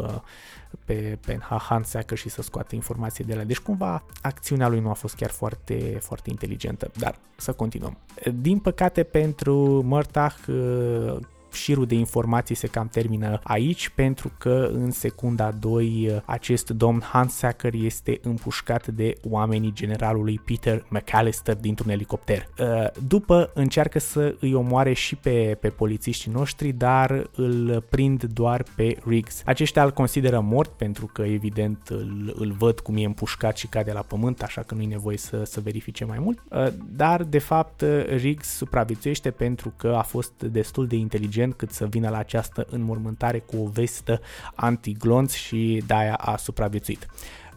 pe, 0.84 1.18
pe 1.26 1.38
Hanseacă 1.40 2.14
și 2.14 2.28
să 2.28 2.42
scoată 2.42 2.74
informații 2.74 3.24
de 3.24 3.34
la. 3.34 3.44
Deci 3.44 3.58
cumva 3.58 4.04
acțiunea 4.22 4.68
lui 4.68 4.80
nu 4.80 4.90
a 4.90 4.92
fost 4.92 5.14
chiar 5.14 5.30
foarte, 5.30 5.98
foarte 6.00 6.30
inteligentă, 6.30 6.90
dar 6.98 7.16
să 7.36 7.52
continuăm. 7.52 7.96
Din 8.40 8.58
păcate 8.58 9.02
pentru 9.02 9.82
Mortach, 9.84 10.46
uh, 10.48 11.16
șirul 11.54 11.86
de 11.86 11.94
informații 11.94 12.54
se 12.54 12.66
cam 12.66 12.88
termină 12.88 13.40
aici 13.42 13.88
pentru 13.88 14.30
că 14.38 14.70
în 14.72 14.90
secunda 14.90 15.50
2 15.50 16.22
acest 16.24 16.70
domn 16.70 17.00
Hans 17.00 17.34
Sacker 17.34 17.74
este 17.74 18.18
împușcat 18.22 18.86
de 18.86 19.16
oamenii 19.28 19.72
generalului 19.72 20.40
Peter 20.44 20.84
McAllister 20.88 21.56
dintr-un 21.56 21.90
elicopter. 21.90 22.48
Uh, 22.58 22.66
după 23.08 23.50
încearcă 23.54 23.98
să 23.98 24.34
îi 24.40 24.54
omoare 24.54 24.92
și 24.92 25.16
pe, 25.16 25.56
pe 25.60 25.68
polițiștii 25.68 26.32
noștri, 26.32 26.72
dar 26.72 27.30
îl 27.34 27.84
prind 27.88 28.24
doar 28.24 28.64
pe 28.76 28.96
Riggs. 29.06 29.42
Aceștia 29.44 29.84
îl 29.84 29.90
consideră 29.90 30.40
mort 30.40 30.70
pentru 30.70 31.10
că 31.12 31.22
evident 31.22 31.88
îl, 31.88 32.34
îl 32.38 32.52
văd 32.52 32.80
cum 32.80 32.96
e 32.96 33.04
împușcat 33.04 33.56
și 33.56 33.66
cade 33.66 33.92
la 33.92 34.00
pământ, 34.00 34.42
așa 34.42 34.62
că 34.62 34.74
nu 34.74 34.82
e 34.82 34.86
nevoie 34.86 35.16
să, 35.16 35.44
să 35.44 35.60
verifice 35.60 36.04
mai 36.04 36.18
mult. 36.18 36.42
Uh, 36.50 36.66
dar 36.96 37.22
de 37.22 37.38
fapt 37.38 37.84
Riggs 38.16 38.48
supraviețuiește 38.48 39.30
pentru 39.30 39.72
că 39.76 39.94
a 39.96 40.02
fost 40.02 40.32
destul 40.42 40.86
de 40.86 40.96
inteligent 40.96 41.43
inteligent 41.44 41.54
cât 41.54 41.70
să 41.70 41.86
vină 41.86 42.08
la 42.08 42.18
această 42.18 42.66
înmormântare 42.70 43.38
cu 43.38 43.56
o 43.56 43.68
vestă 43.68 44.20
antiglonț 44.54 45.32
și 45.32 45.82
de-aia 45.86 46.14
a 46.14 46.36
supraviețuit. 46.36 47.06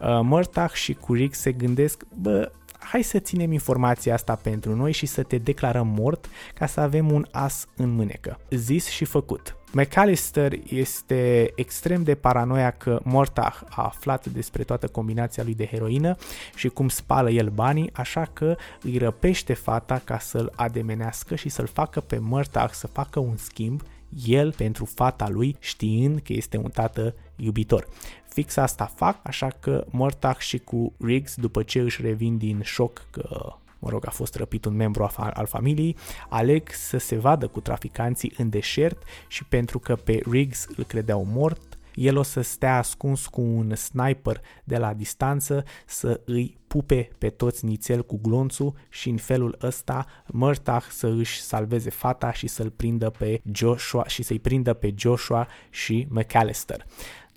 Uh, 0.00 0.20
Murtagh 0.22 0.72
și 0.72 0.94
Curic 0.94 1.34
se 1.34 1.52
gândesc, 1.52 2.04
bă, 2.14 2.50
hai 2.78 3.02
să 3.02 3.18
ținem 3.18 3.52
informația 3.52 4.14
asta 4.14 4.34
pentru 4.34 4.74
noi 4.74 4.92
și 4.92 5.06
să 5.06 5.22
te 5.22 5.38
declarăm 5.38 5.86
mort 5.86 6.26
ca 6.54 6.66
să 6.66 6.80
avem 6.80 7.12
un 7.12 7.26
as 7.30 7.66
în 7.76 7.90
mânecă. 7.90 8.40
Zis 8.50 8.86
și 8.86 9.04
făcut. 9.04 9.56
McAllister 9.72 10.52
este 10.68 11.52
extrem 11.54 12.02
de 12.02 12.14
paranoia 12.14 12.70
că 12.70 13.00
Mortach 13.04 13.60
a 13.68 13.82
aflat 13.82 14.26
despre 14.26 14.62
toată 14.62 14.86
combinația 14.86 15.42
lui 15.42 15.54
de 15.54 15.66
heroină 15.66 16.16
și 16.54 16.68
cum 16.68 16.88
spală 16.88 17.30
el 17.30 17.48
banii, 17.48 17.90
așa 17.92 18.30
că 18.32 18.56
îi 18.82 18.98
răpește 18.98 19.54
fata 19.54 20.00
ca 20.04 20.18
să-l 20.18 20.52
ademenească 20.56 21.34
și 21.34 21.48
să-l 21.48 21.66
facă 21.66 22.00
pe 22.00 22.18
Mortach 22.18 22.72
să 22.72 22.86
facă 22.86 23.18
un 23.18 23.36
schimb 23.36 23.82
el 24.26 24.52
pentru 24.52 24.84
fata 24.84 25.28
lui 25.28 25.56
știind 25.58 26.20
că 26.20 26.32
este 26.32 26.56
un 26.56 26.70
tată 26.70 27.14
iubitor. 27.36 27.88
Fix 28.28 28.56
asta 28.56 28.84
fac, 28.84 29.18
așa 29.22 29.48
că 29.60 29.84
Mortach 29.90 30.40
și 30.40 30.58
cu 30.58 30.92
Riggs, 31.00 31.34
după 31.34 31.62
ce 31.62 31.80
își 31.80 32.02
revin 32.02 32.36
din 32.36 32.60
șoc 32.62 33.06
că 33.10 33.52
mă 33.78 33.88
rog, 33.88 34.06
a 34.06 34.10
fost 34.10 34.34
răpit 34.34 34.64
un 34.64 34.76
membru 34.76 35.10
al 35.16 35.46
familiei, 35.46 35.96
aleg 36.28 36.70
să 36.70 36.98
se 36.98 37.16
vadă 37.16 37.46
cu 37.46 37.60
traficanții 37.60 38.32
în 38.36 38.48
deșert 38.48 39.02
și 39.28 39.44
pentru 39.44 39.78
că 39.78 39.96
pe 39.96 40.20
Riggs 40.30 40.66
îl 40.76 40.84
credeau 40.84 41.24
mort, 41.24 41.78
el 41.98 42.16
o 42.16 42.22
să 42.22 42.40
stea 42.40 42.76
ascuns 42.76 43.26
cu 43.26 43.40
un 43.40 43.74
sniper 43.74 44.40
de 44.64 44.76
la 44.76 44.94
distanță 44.94 45.64
să 45.86 46.20
îi 46.24 46.58
pupe 46.66 47.08
pe 47.18 47.28
toți 47.30 47.64
nițel 47.64 48.04
cu 48.04 48.18
glonțul 48.22 48.74
și 48.88 49.08
în 49.08 49.16
felul 49.16 49.58
ăsta 49.62 50.06
Murtagh 50.26 50.86
să 50.90 51.06
își 51.06 51.40
salveze 51.40 51.90
fata 51.90 52.32
și 52.32 52.46
să-l 52.46 52.70
prindă 52.70 53.10
pe 53.10 53.40
Joshua 53.52 54.06
și 54.06 54.22
să-i 54.22 54.38
prindă 54.38 54.72
pe 54.72 54.94
Joshua 54.96 55.48
și 55.70 56.06
McAllister. 56.10 56.86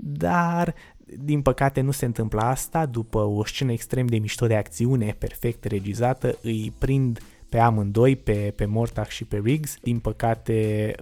Dar 0.03 0.75
din 1.17 1.41
păcate 1.41 1.81
nu 1.81 1.91
se 1.91 2.05
întâmplă 2.05 2.41
asta, 2.41 2.85
după 2.85 3.19
o 3.19 3.45
scenă 3.45 3.71
extrem 3.71 4.05
de 4.05 4.17
mișto 4.17 4.47
de 4.47 4.55
acțiune, 4.55 5.15
perfect 5.17 5.63
regizată, 5.63 6.37
îi 6.41 6.73
prind 6.77 7.19
pe 7.49 7.59
amândoi, 7.59 8.15
pe, 8.15 8.53
pe 8.55 8.65
Mortach 8.65 9.09
și 9.09 9.23
pe 9.23 9.41
Riggs. 9.43 9.75
Din 9.81 9.99
păcate 9.99 10.95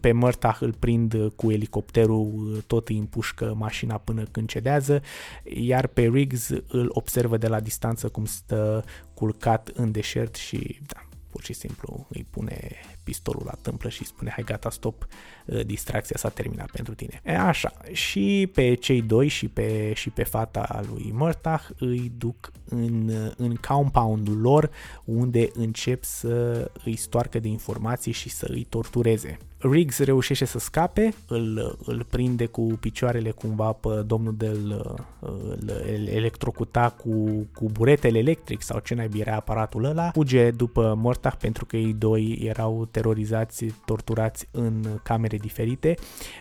pe 0.00 0.12
Murtagh 0.12 0.58
îl 0.60 0.72
prind 0.72 1.32
cu 1.36 1.50
elicopterul, 1.50 2.62
tot 2.66 2.88
îi 2.88 2.98
împușcă 2.98 3.54
mașina 3.56 3.98
până 3.98 4.22
când 4.30 4.48
cedează, 4.48 5.02
iar 5.44 5.86
pe 5.86 6.08
Riggs 6.12 6.48
îl 6.68 6.90
observă 6.92 7.36
de 7.36 7.48
la 7.48 7.60
distanță 7.60 8.08
cum 8.08 8.24
stă 8.24 8.84
culcat 9.14 9.70
în 9.74 9.90
deșert 9.90 10.34
și 10.34 10.80
da, 10.86 11.06
pur 11.30 11.42
și 11.42 11.52
simplu 11.52 12.06
îi 12.08 12.26
pune 12.30 12.70
pistolul 13.02 13.42
la 13.44 13.54
tâmplă 13.62 13.88
și 13.88 14.04
spune 14.04 14.30
hai 14.30 14.44
gata 14.44 14.70
stop, 14.70 15.06
uh, 15.46 15.66
distracția 15.66 16.16
s-a 16.18 16.28
terminat 16.28 16.70
pentru 16.70 16.94
tine. 16.94 17.20
E, 17.24 17.38
așa, 17.38 17.72
și 17.92 18.50
pe 18.54 18.74
cei 18.74 19.02
doi 19.02 19.28
și 19.28 19.48
pe, 19.48 19.92
și 19.94 20.10
pe 20.10 20.22
fata 20.22 20.80
lui 20.88 21.10
Murtagh 21.12 21.64
îi 21.78 22.12
duc 22.18 22.52
în, 22.64 23.10
în 23.36 23.54
compoundul 23.54 24.40
lor 24.40 24.70
unde 25.04 25.50
încep 25.52 26.04
să 26.04 26.70
îi 26.84 26.96
stoarcă 26.96 27.38
de 27.38 27.48
informații 27.48 28.12
și 28.12 28.28
să 28.28 28.46
îi 28.50 28.66
tortureze. 28.68 29.38
Riggs 29.62 29.98
reușește 29.98 30.44
să 30.44 30.58
scape, 30.58 31.14
îl, 31.28 31.78
îl 31.84 32.06
prinde 32.10 32.46
cu 32.46 32.62
picioarele 32.80 33.30
cumva 33.30 33.72
pe 33.72 33.88
domnul 34.06 34.34
de 34.36 34.46
îl, 34.46 34.96
îl 35.20 36.06
electrocuta 36.06 36.94
cu, 37.04 37.46
cu 37.54 37.66
buretele 37.72 38.18
electric 38.18 38.62
sau 38.62 38.78
ce 38.78 38.94
naibii 38.94 39.20
era 39.20 39.34
aparatul 39.34 39.84
ăla, 39.84 40.10
fuge 40.10 40.50
după 40.50 40.94
Mortach 40.96 41.36
pentru 41.36 41.64
că 41.64 41.76
ei 41.76 41.92
doi 41.92 42.38
erau 42.42 42.88
terorizați, 42.90 43.66
torturați 43.84 44.48
în 44.50 44.86
camere 45.02 45.36
diferite, 45.36 45.94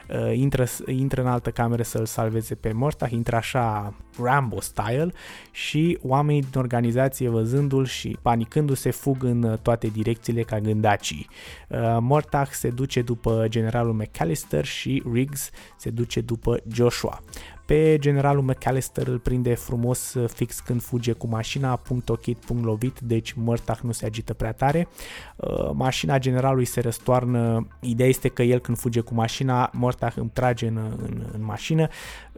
uh, 0.09 0.35
intră, 0.35 0.65
intră 0.85 1.21
în 1.21 1.27
altă 1.27 1.49
cameră 1.49 1.83
să-l 1.83 2.05
salveze 2.05 2.55
pe 2.55 2.71
Mortach, 2.71 3.11
intră 3.11 3.35
așa 3.35 3.93
Rambo 4.21 4.61
style 4.61 5.11
și 5.51 5.97
oamenii 6.01 6.41
din 6.41 6.59
organizație 6.59 7.29
văzându-l 7.29 7.85
și 7.85 8.17
panicându-se 8.21 8.91
fug 8.91 9.23
în 9.23 9.57
toate 9.61 9.87
direcțiile 9.87 10.41
ca 10.41 10.59
gândacii. 10.59 11.27
Uh, 11.67 11.97
Mortach 11.99 12.51
se 12.51 12.69
duce 12.69 13.01
după 13.09 13.45
generalul 13.47 13.93
McAllister 13.93 14.65
și 14.65 15.03
Riggs 15.13 15.49
se 15.77 15.89
duce 15.89 16.21
după 16.21 16.59
Joshua. 16.71 17.23
Pe 17.69 17.97
generalul 17.99 18.43
McAllister 18.43 19.07
îl 19.07 19.19
prinde 19.19 19.53
frumos 19.53 20.13
uh, 20.13 20.29
fix 20.29 20.59
când 20.59 20.81
fuge 20.81 21.11
cu 21.11 21.27
mașina, 21.27 21.75
punct 21.75 22.09
ochit, 22.09 22.37
punct 22.37 22.63
lovit, 22.63 22.99
deci 22.99 23.31
Murtagh 23.31 23.79
nu 23.81 23.91
se 23.91 24.05
agită 24.05 24.33
prea 24.33 24.51
tare. 24.51 24.87
Uh, 25.35 25.69
mașina 25.73 26.17
generalului 26.17 26.65
se 26.65 26.81
răstoarnă, 26.81 27.67
ideea 27.79 28.09
este 28.09 28.27
că 28.27 28.43
el 28.43 28.59
când 28.59 28.77
fuge 28.77 28.99
cu 28.99 29.13
mașina, 29.13 29.69
Murtagh 29.73 30.15
îmi 30.17 30.29
trage 30.33 30.67
în, 30.67 30.77
în, 30.77 31.23
în 31.33 31.43
mașină, 31.43 31.87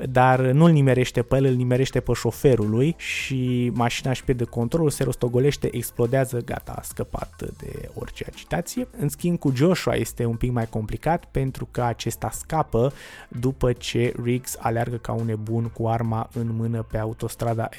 dar 0.09 0.39
nu-l 0.39 0.71
nimerește 0.71 1.21
pe 1.21 1.35
el, 1.35 1.45
îl 1.45 1.53
nimerește 1.53 1.99
pe 1.99 2.13
șoferul 2.13 2.69
lui 2.69 2.95
și 2.97 3.71
mașina 3.73 4.09
își 4.09 4.23
pierde 4.23 4.43
controlul, 4.43 4.89
se 4.89 5.03
rostogolește, 5.03 5.75
explodează, 5.75 6.41
gata, 6.45 6.75
a 6.77 6.81
scăpat 6.81 7.43
de 7.57 7.89
orice 7.93 8.25
agitație. 8.27 8.87
În 8.97 9.09
schimb 9.09 9.39
cu 9.39 9.51
Joshua 9.55 9.93
este 9.93 10.25
un 10.25 10.35
pic 10.35 10.51
mai 10.51 10.67
complicat 10.69 11.25
pentru 11.25 11.67
că 11.71 11.81
acesta 11.81 12.29
scapă 12.29 12.93
după 13.27 13.73
ce 13.73 14.13
Riggs 14.23 14.57
aleargă 14.59 14.95
ca 14.95 15.11
un 15.11 15.20
nebun 15.23 15.67
cu 15.67 15.87
arma 15.87 16.29
în 16.33 16.55
mână 16.55 16.83
pe 16.83 16.97
autostrada 16.97 17.69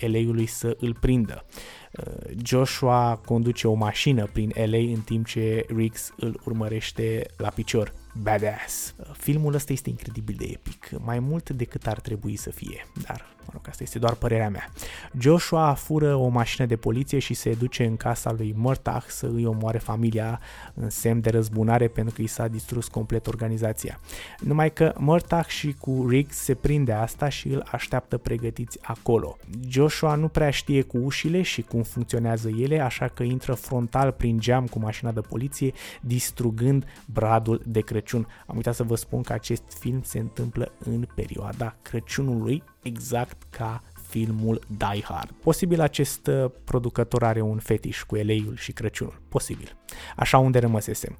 LA-ului 0.00 0.46
să 0.46 0.76
îl 0.80 0.96
prindă. 1.00 1.44
Uh, 1.92 2.14
Joshua 2.44 3.20
conduce 3.24 3.68
o 3.68 3.74
mașină 3.74 4.28
prin 4.32 4.52
LA 4.54 4.76
în 4.76 5.00
timp 5.00 5.26
ce 5.26 5.66
Riggs 5.76 6.12
îl 6.16 6.40
urmărește 6.44 7.26
la 7.36 7.48
picior 7.48 7.92
badass. 8.22 8.94
Filmul 9.12 9.54
ăsta 9.54 9.72
este 9.72 9.90
incredibil 9.90 10.34
de 10.38 10.44
epic, 10.44 10.90
mai 11.04 11.18
mult 11.18 11.50
decât 11.50 11.86
ar 11.86 12.00
trebui 12.00 12.36
să 12.36 12.50
fie, 12.50 12.86
dar 13.02 13.26
mă 13.48 13.50
rog, 13.52 13.66
asta 13.68 13.82
este 13.82 13.98
doar 13.98 14.14
părerea 14.14 14.48
mea. 14.48 14.70
Joshua 15.18 15.74
fură 15.74 16.14
o 16.14 16.28
mașină 16.28 16.66
de 16.66 16.76
poliție 16.76 17.18
și 17.18 17.34
se 17.34 17.54
duce 17.54 17.84
în 17.84 17.96
casa 17.96 18.32
lui 18.32 18.54
Murtagh 18.56 19.04
să 19.08 19.26
îi 19.26 19.46
omoare 19.46 19.78
familia 19.78 20.40
în 20.74 20.90
semn 20.90 21.20
de 21.20 21.30
răzbunare 21.30 21.88
pentru 21.88 22.14
că 22.14 22.22
i 22.22 22.26
s-a 22.26 22.48
distrus 22.48 22.88
complet 22.88 23.26
organizația. 23.26 24.00
Numai 24.40 24.72
că 24.72 24.94
Murtagh 24.96 25.48
și 25.48 25.72
cu 25.72 26.06
Riggs 26.08 26.36
se 26.36 26.54
prinde 26.54 26.92
asta 26.92 27.28
și 27.28 27.48
îl 27.48 27.68
așteaptă 27.70 28.18
pregătiți 28.18 28.78
acolo. 28.82 29.36
Joshua 29.68 30.14
nu 30.14 30.28
prea 30.28 30.50
știe 30.50 30.82
cu 30.82 30.98
ușile 30.98 31.42
și 31.42 31.62
cum 31.78 31.86
funcționează 31.86 32.48
ele, 32.48 32.80
așa 32.80 33.08
că 33.08 33.22
intră 33.22 33.54
frontal 33.54 34.12
prin 34.12 34.38
geam 34.38 34.66
cu 34.66 34.78
mașina 34.78 35.12
de 35.12 35.20
poliție, 35.20 35.72
distrugând 36.00 36.84
bradul 37.06 37.62
de 37.66 37.80
Crăciun 37.80 37.96
Crăciun. 37.98 38.26
Am 38.46 38.56
uitat 38.56 38.74
să 38.74 38.82
vă 38.82 38.94
spun 38.94 39.22
că 39.22 39.32
acest 39.32 39.62
film 39.78 40.02
se 40.02 40.18
întâmplă 40.18 40.72
în 40.78 41.06
perioada 41.14 41.76
Crăciunului, 41.82 42.62
exact 42.82 43.42
ca 43.50 43.82
filmul 44.08 44.60
Die 44.76 45.02
Hard. 45.02 45.30
Posibil 45.30 45.80
acest 45.80 46.26
uh, 46.26 46.50
producător 46.64 47.24
are 47.24 47.40
un 47.40 47.58
fetiș 47.58 48.02
cu 48.02 48.16
eleiul 48.16 48.56
și 48.56 48.72
Crăciunul. 48.72 49.20
Posibil. 49.28 49.76
Așa 50.16 50.38
unde 50.38 50.58
rămăsesem. 50.58 51.18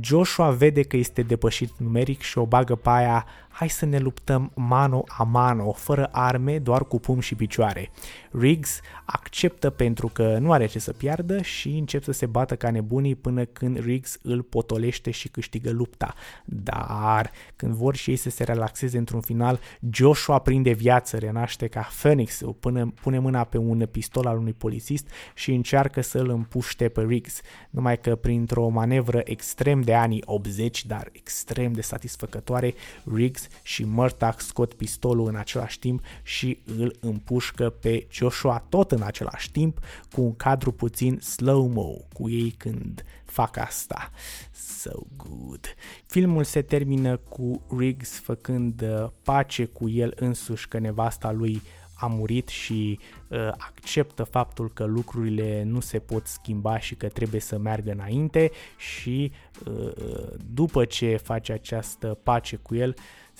Joshua 0.00 0.50
vede 0.50 0.82
că 0.82 0.96
este 0.96 1.22
depășit 1.22 1.70
numeric 1.78 2.20
și 2.20 2.38
o 2.38 2.46
bagă 2.46 2.74
pe 2.74 2.88
aia 2.88 3.26
hai 3.54 3.68
să 3.68 3.84
ne 3.86 3.98
luptăm 3.98 4.52
mano 4.54 5.04
a 5.08 5.22
mano, 5.22 5.72
fără 5.72 6.08
arme, 6.12 6.58
doar 6.58 6.84
cu 6.84 6.98
pum 6.98 7.20
și 7.20 7.34
picioare. 7.34 7.90
Riggs 8.30 8.80
acceptă 9.04 9.70
pentru 9.70 10.08
că 10.08 10.38
nu 10.40 10.52
are 10.52 10.66
ce 10.66 10.78
să 10.78 10.92
piardă 10.92 11.42
și 11.42 11.68
încep 11.68 12.02
să 12.02 12.12
se 12.12 12.26
bată 12.26 12.56
ca 12.56 12.70
nebunii 12.70 13.14
până 13.14 13.44
când 13.44 13.78
Riggs 13.78 14.18
îl 14.22 14.42
potolește 14.42 15.10
și 15.10 15.28
câștigă 15.28 15.70
lupta. 15.70 16.14
Dar 16.44 17.30
când 17.56 17.74
vor 17.74 17.94
și 17.94 18.10
ei 18.10 18.16
să 18.16 18.30
se 18.30 18.44
relaxeze 18.44 18.98
într-un 18.98 19.20
final, 19.20 19.60
Joshua 19.90 20.38
prinde 20.38 20.72
viață, 20.72 21.18
renaște 21.18 21.66
ca 21.66 21.88
Phoenix, 22.00 22.40
pune, 22.60 22.86
pune 23.02 23.18
mâna 23.18 23.44
pe 23.44 23.58
un 23.58 23.86
pistol 23.90 24.26
al 24.26 24.38
unui 24.38 24.52
polițist 24.52 25.10
și 25.34 25.52
încearcă 25.52 26.00
să 26.00 26.18
îl 26.18 26.28
împuște 26.28 26.88
pe 26.88 27.04
Riggs. 27.08 27.40
Numai 27.70 27.98
că 27.98 28.16
printr-o 28.16 28.68
manevră 28.68 29.20
extrem 29.24 29.80
de 29.80 29.94
anii 29.94 30.22
80, 30.24 30.86
dar 30.86 31.08
extrem 31.12 31.72
de 31.72 31.80
satisfăcătoare, 31.80 32.74
Riggs 33.14 33.43
și 33.62 33.84
Murtagh 33.84 34.38
scot 34.38 34.74
pistolul 34.74 35.28
în 35.28 35.36
același 35.36 35.78
timp 35.78 36.04
și 36.22 36.58
îl 36.78 36.96
împușcă 37.00 37.70
pe 37.70 38.06
Joshua 38.10 38.66
tot 38.68 38.92
în 38.92 39.02
același 39.02 39.50
timp 39.50 39.78
cu 40.12 40.20
un 40.20 40.36
cadru 40.36 40.72
puțin 40.72 41.18
slow-mo 41.18 41.94
cu 42.12 42.30
ei 42.30 42.50
când 42.50 43.04
fac 43.24 43.56
asta. 43.56 44.10
So 44.52 44.90
good. 45.16 45.74
Filmul 46.06 46.44
se 46.44 46.62
termină 46.62 47.16
cu 47.16 47.62
Riggs 47.78 48.18
făcând 48.20 48.82
uh, 48.82 49.10
pace 49.22 49.64
cu 49.64 49.88
el 49.88 50.12
însuși 50.16 50.68
că 50.68 50.78
nevasta 50.78 51.32
lui 51.32 51.62
a 51.94 52.06
murit 52.06 52.48
și 52.48 52.98
uh, 53.28 53.38
acceptă 53.48 54.24
faptul 54.24 54.72
că 54.72 54.84
lucrurile 54.84 55.62
nu 55.62 55.80
se 55.80 55.98
pot 55.98 56.26
schimba 56.26 56.78
și 56.78 56.94
că 56.94 57.08
trebuie 57.08 57.40
să 57.40 57.58
meargă 57.58 57.90
înainte 57.90 58.50
și 58.76 59.32
uh, 59.66 59.92
după 60.54 60.84
ce 60.84 61.16
face 61.16 61.52
această 61.52 62.18
pace 62.22 62.56
cu 62.56 62.74
el, 62.74 62.94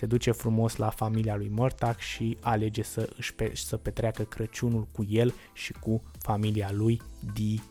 se 0.05 0.11
duce 0.11 0.31
frumos 0.31 0.77
la 0.77 0.91
familia 0.91 1.37
lui 1.37 1.51
Murtagh 1.51 1.99
și 1.99 2.37
alege 2.41 2.83
să, 2.83 3.09
își 3.17 3.35
pe, 3.35 3.51
să 3.55 3.77
petreacă 3.77 4.23
Crăciunul 4.23 4.89
cu 4.93 5.05
el 5.09 5.35
și 5.53 5.73
cu 5.73 6.03
familia 6.19 6.71
lui 6.73 7.03
The 7.35 7.63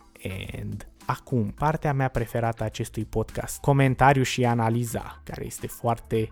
End. 0.57 0.87
Acum, 1.05 1.51
partea 1.51 1.93
mea 1.93 2.07
preferată 2.07 2.63
a 2.63 2.65
acestui 2.65 3.05
podcast, 3.05 3.59
comentariu 3.59 4.23
și 4.23 4.45
analiza, 4.45 5.21
care 5.23 5.45
este 5.45 5.67
foarte 5.67 6.17
e, 6.17 6.31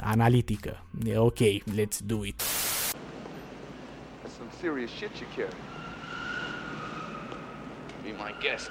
analitică. 0.00 0.84
E 1.04 1.18
ok, 1.18 1.38
let's 1.74 1.98
do 2.04 2.24
it. 2.24 2.42
That's 2.42 4.36
some 4.36 4.50
serious 4.60 4.90
shit 4.90 5.10
you 5.20 5.28
carry. 5.36 5.56
Be 8.02 8.10
my 8.10 8.34
guest. 8.40 8.70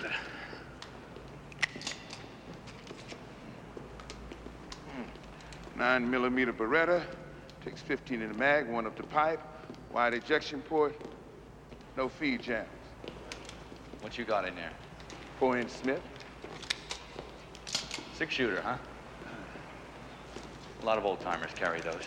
Nine 5.79 6.11
millimeter 6.11 6.51
Beretta, 6.51 7.01
takes 7.63 7.81
15 7.81 8.21
in 8.21 8.33
the 8.33 8.37
mag, 8.37 8.69
one 8.69 8.85
up 8.85 8.97
the 8.97 9.03
pipe, 9.03 9.41
wide 9.93 10.13
ejection 10.13 10.61
port, 10.61 10.93
no 11.95 12.09
feed 12.09 12.41
jams. 12.41 12.67
What 14.01 14.17
you 14.17 14.25
got 14.25 14.45
in 14.45 14.55
there? 14.55 14.73
Four 15.39 15.57
inch 15.57 15.71
Smith, 15.71 16.01
Six 18.19 18.33
shooter, 18.33 18.59
huh? 18.59 18.75
A 20.81 20.85
lot 20.85 20.97
of 20.97 21.05
old 21.05 21.21
timers 21.21 21.51
carry 21.55 21.79
those. 21.79 22.03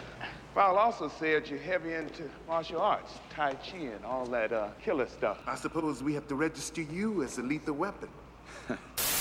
File 0.54 0.76
also 0.76 1.08
said 1.08 1.48
you're 1.48 1.58
heavy 1.58 1.94
into 1.94 2.28
martial 2.46 2.82
arts, 2.82 3.14
Tai 3.30 3.54
Chi 3.54 3.78
and 3.78 4.04
all 4.04 4.26
that 4.26 4.52
uh, 4.52 4.68
killer 4.84 5.06
stuff. 5.06 5.38
I 5.46 5.54
suppose 5.54 6.02
we 6.02 6.12
have 6.12 6.28
to 6.28 6.34
register 6.34 6.82
you 6.82 7.22
as 7.22 7.38
a 7.38 7.42
lethal 7.42 7.72
weapon. 7.72 8.10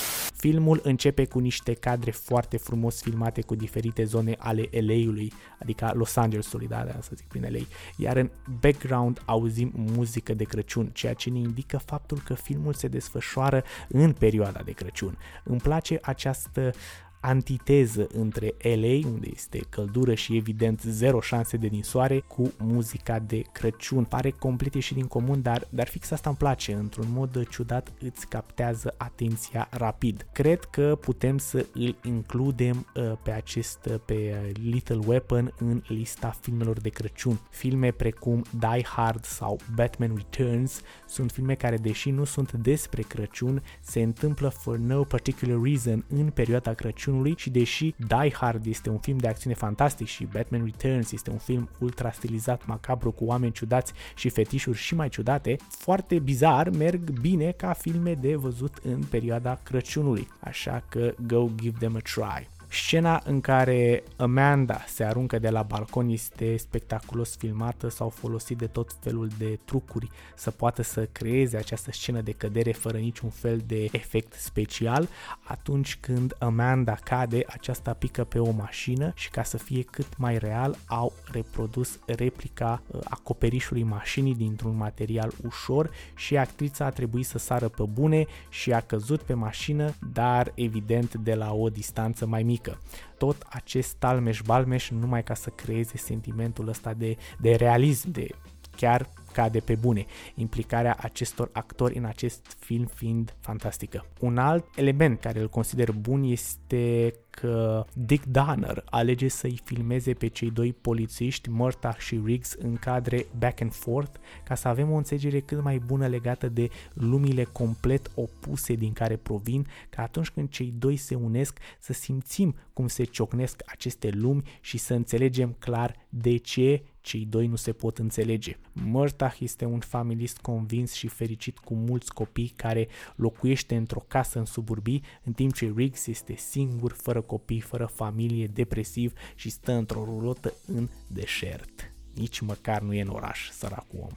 Filmul 0.42 0.80
începe 0.84 1.26
cu 1.26 1.40
niște 1.40 1.74
cadre 1.74 2.12
foarte 2.12 2.58
frumos 2.58 3.02
filmate 3.02 3.42
cu 3.42 3.56
diferite 3.56 4.04
zone 4.04 4.36
ale 4.38 4.70
LA-ului, 4.72 5.34
adică 5.60 5.92
Los 5.96 6.16
Angelesului, 6.16 6.68
da, 6.68 6.84
da, 6.84 7.02
să 7.02 7.12
zic 7.16 7.28
prin 7.28 7.48
LA. 7.50 7.60
Iar 7.96 8.16
în 8.18 8.30
background 8.60 9.22
auzim 9.26 9.72
muzică 9.76 10.34
de 10.34 10.44
Crăciun, 10.44 10.90
ceea 10.94 11.14
ce 11.14 11.30
ne 11.30 11.38
indică 11.38 11.78
faptul 11.78 12.22
că 12.26 12.34
filmul 12.34 12.74
se 12.74 12.88
desfășoară 12.88 13.64
în 13.90 14.14
perioada 14.14 14.62
de 14.66 14.72
Crăciun. 14.72 15.18
Îmi 15.44 15.60
place 15.60 16.00
această 16.02 16.74
antiteză 17.22 18.08
între 18.14 18.54
LA, 18.62 19.10
unde 19.10 19.28
este 19.34 19.60
căldură 19.70 20.14
și 20.14 20.36
evident 20.36 20.82
zero 20.82 21.22
șanse 21.22 21.58
de 21.58 21.68
ninsoare, 21.68 22.24
cu 22.28 22.54
muzica 22.58 23.20
de 23.20 23.42
Crăciun. 23.52 24.04
Pare 24.04 24.30
complet 24.30 24.74
și 24.74 24.94
din 24.94 25.06
comun, 25.06 25.42
dar, 25.42 25.68
dar 25.70 25.88
fix 25.88 26.12
asta 26.12 26.30
îmi 26.30 26.38
place. 26.38 26.74
Într-un 26.74 27.08
mod 27.10 27.48
ciudat 27.48 27.92
îți 28.00 28.28
captează 28.28 28.94
atenția 28.98 29.68
rapid. 29.72 30.26
Cred 30.32 30.60
că 30.60 30.98
putem 31.02 31.38
să 31.38 31.66
îl 31.74 31.96
includem 32.04 32.88
uh, 32.96 33.12
pe 33.24 33.32
acest, 33.32 33.86
uh, 33.86 33.96
pe 34.06 34.14
uh, 34.14 34.52
Little 34.64 35.00
Weapon 35.06 35.54
în 35.58 35.82
lista 35.88 36.38
filmelor 36.42 36.80
de 36.80 36.90
Crăciun. 36.90 37.40
Filme 37.50 37.92
precum 37.92 38.44
Die 38.60 38.84
Hard 38.84 39.26
sau 39.26 39.60
Batman 39.76 40.14
Returns 40.16 40.82
sunt 41.08 41.32
filme 41.32 41.56
care, 41.56 41.78
deși 41.78 42.10
nu 42.10 42.24
sunt 42.24 42.52
despre 42.52 43.02
Crăciun, 43.02 43.64
se 43.82 44.02
întâmplă 44.02 44.50
for 44.50 44.78
no 44.78 45.04
particular 45.04 45.60
reason 45.64 46.06
în 46.10 46.30
perioada 46.30 46.74
Crăciunului 47.12 47.36
și 47.38 47.50
deși 47.50 47.94
Die 47.98 48.34
Hard 48.34 48.66
este 48.66 48.90
un 48.90 48.98
film 48.98 49.18
de 49.18 49.28
acțiune 49.28 49.56
fantastic 49.56 50.08
și 50.08 50.28
Batman 50.32 50.64
Returns 50.64 51.12
este 51.12 51.30
un 51.30 51.38
film 51.38 51.70
ultra 51.80 52.12
stilizat, 52.12 52.66
macabru, 52.66 53.12
cu 53.12 53.26
oameni 53.26 53.52
ciudați 53.52 53.94
și 54.16 54.30
fetișuri 54.30 54.78
și 54.78 54.96
mai 54.96 55.10
ciudate, 55.10 55.56
foarte 55.70 56.20
bizar 56.20 56.70
merg 56.70 57.10
bine 57.20 57.52
ca 57.52 57.74
filme 57.74 58.14
de 58.14 58.36
văzut 58.36 58.78
în 58.84 59.04
perioada 59.04 59.60
Crăciunului. 59.64 60.28
Așa 60.40 60.84
că 60.90 61.14
go 61.28 61.50
give 61.56 61.78
them 61.78 61.96
a 61.96 62.00
try. 62.00 62.50
Scena 62.74 63.22
în 63.26 63.42
care 63.42 64.04
Amanda 64.16 64.84
se 64.88 65.04
aruncă 65.04 65.40
de 65.40 65.50
la 65.50 65.64
balcon 65.64 66.10
este 66.10 66.58
spectaculos 66.58 67.36
filmată, 67.36 67.90
s-au 67.90 68.10
folosit 68.10 68.58
de 68.58 68.68
tot 68.68 68.96
felul 69.00 69.30
de 69.38 69.60
trucuri 69.66 70.10
să 70.36 70.52
poată 70.52 70.82
să 70.82 71.08
creeze 71.12 71.58
această 71.58 71.92
scenă 71.92 72.22
de 72.22 72.32
cădere 72.32 72.72
fără 72.72 72.98
niciun 72.98 73.30
fel 73.30 73.62
de 73.66 73.88
efect 73.92 74.34
special. 74.34 75.08
Atunci 75.44 75.98
când 76.00 76.36
Amanda 76.40 76.94
cade, 76.94 77.44
aceasta 77.48 77.94
pică 77.94 78.24
pe 78.24 78.40
o 78.40 78.52
mașină 78.52 79.12
și 79.16 79.30
ca 79.30 79.44
să 79.44 79.58
fie 79.58 79.84
cât 79.84 80.18
mai 80.18 80.38
real 80.38 80.78
au 80.86 81.14
reprodus 81.32 82.00
replica 82.06 82.82
uh, 82.88 83.00
acoperișului 83.04 83.84
mașinii 83.84 84.36
dintr-un 84.36 84.78
material 84.78 85.32
ușor 85.46 85.90
și 86.16 86.38
actrița 86.38 86.86
a 86.86 86.90
trebuit 86.90 87.26
să 87.26 87.38
sară 87.38 87.68
pe 87.68 87.84
bune 87.84 88.26
și 88.50 88.74
a 88.74 88.80
căzut 88.80 89.22
pe 89.22 89.34
mașină, 89.34 89.94
dar 90.14 90.52
evident 90.56 91.14
de 91.14 91.34
la 91.34 91.54
o 91.54 91.70
distanță 91.70 92.26
mai 92.26 92.44
mică 92.44 92.60
mică. 92.62 92.80
Tot 93.18 93.46
acest 93.50 93.96
talmeș-balmeș 94.00 94.90
numai 94.90 95.24
ca 95.24 95.34
să 95.34 95.50
creeze 95.50 95.98
sentimentul 95.98 96.68
ăsta 96.68 96.94
de, 96.94 97.18
de 97.40 97.56
realism, 97.56 98.12
de 98.12 98.28
chiar 98.76 99.10
cade 99.32 99.60
pe 99.60 99.76
bune, 99.76 100.06
implicarea 100.36 100.98
acestor 101.00 101.50
actori 101.52 101.98
în 101.98 102.06
acest 102.06 102.58
film 102.60 102.86
fiind 102.86 103.36
fantastică. 103.40 104.06
Un 104.20 104.38
alt 104.38 104.66
element 104.76 105.20
care 105.20 105.40
îl 105.40 105.50
consider 105.50 105.92
bun 105.92 106.24
este 106.24 107.14
că 107.30 107.86
Dick 107.94 108.26
Donner 108.26 108.84
alege 108.86 109.28
să-i 109.28 109.62
filmeze 109.64 110.14
pe 110.14 110.28
cei 110.28 110.52
doi 110.52 110.74
polițiști, 110.74 111.50
Murtagh 111.50 111.98
și 111.98 112.22
Riggs, 112.26 112.54
în 112.54 112.76
cadre 112.76 113.26
back 113.38 113.62
and 113.62 113.74
forth, 113.74 114.20
ca 114.44 114.56
să 114.56 114.68
avem 114.68 114.92
o 114.92 114.96
înțelegere 114.96 115.40
cât 115.40 115.62
mai 115.64 115.80
bună 115.80 116.08
legată 116.08 116.50
de 116.50 116.70
lumile 116.94 117.44
complet 117.44 118.12
opuse 118.16 118.74
din 118.74 118.94
care 118.94 119.16
provin, 119.16 119.68
ca 119.90 120.02
atunci 120.02 120.30
când 120.30 120.50
cei 120.50 120.74
doi 120.78 120.96
se 120.96 121.16
unesc 121.16 121.60
să 121.80 121.94
simțim 121.94 122.56
cum 122.74 122.88
se 122.88 123.04
ciocnesc 123.04 123.62
aceste 123.66 124.10
lumi 124.10 124.44
și 124.62 124.78
să 124.78 124.94
înțelegem 124.94 125.56
clar 125.60 125.96
de 126.10 126.38
ce 126.38 126.84
cei 127.02 127.26
doi 127.26 127.48
nu 127.48 127.56
se 127.56 127.72
pot 127.72 127.98
înțelege. 127.98 128.58
Murtagh 128.72 129.36
este 129.40 129.66
un 129.66 129.80
familist 129.80 130.38
convins 130.38 130.94
și 130.94 131.08
fericit 131.08 131.58
cu 131.58 131.74
mulți 131.74 132.14
copii 132.14 132.54
care 132.56 132.88
locuiește 133.16 133.76
într-o 133.76 134.04
casă 134.08 134.40
în 134.40 134.46
suburbii, 134.46 135.04
în 135.24 135.34
timp 135.34 135.54
ce 135.54 135.74
Riggs 135.76 136.08
este 136.08 136.36
singur, 136.36 136.92
fără 136.92 137.22
copii, 137.22 137.60
fără 137.60 137.86
familie, 137.86 138.48
depresiv 138.48 139.14
și 139.36 139.50
stă 139.50 139.72
într-o 139.72 140.04
rulotă 140.04 140.54
în 140.68 140.90
deșert. 141.08 141.94
Nici 142.16 142.40
măcar 142.40 142.82
nu 142.82 142.94
e 142.94 143.02
în 143.02 143.08
oraș, 143.08 143.50
săracul 143.50 144.00
om. 144.02 144.12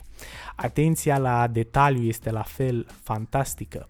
Atenția 0.56 1.18
la 1.18 1.46
detaliu 1.46 2.02
este 2.02 2.30
la 2.30 2.42
fel 2.42 2.86
fantastică. 3.02 3.88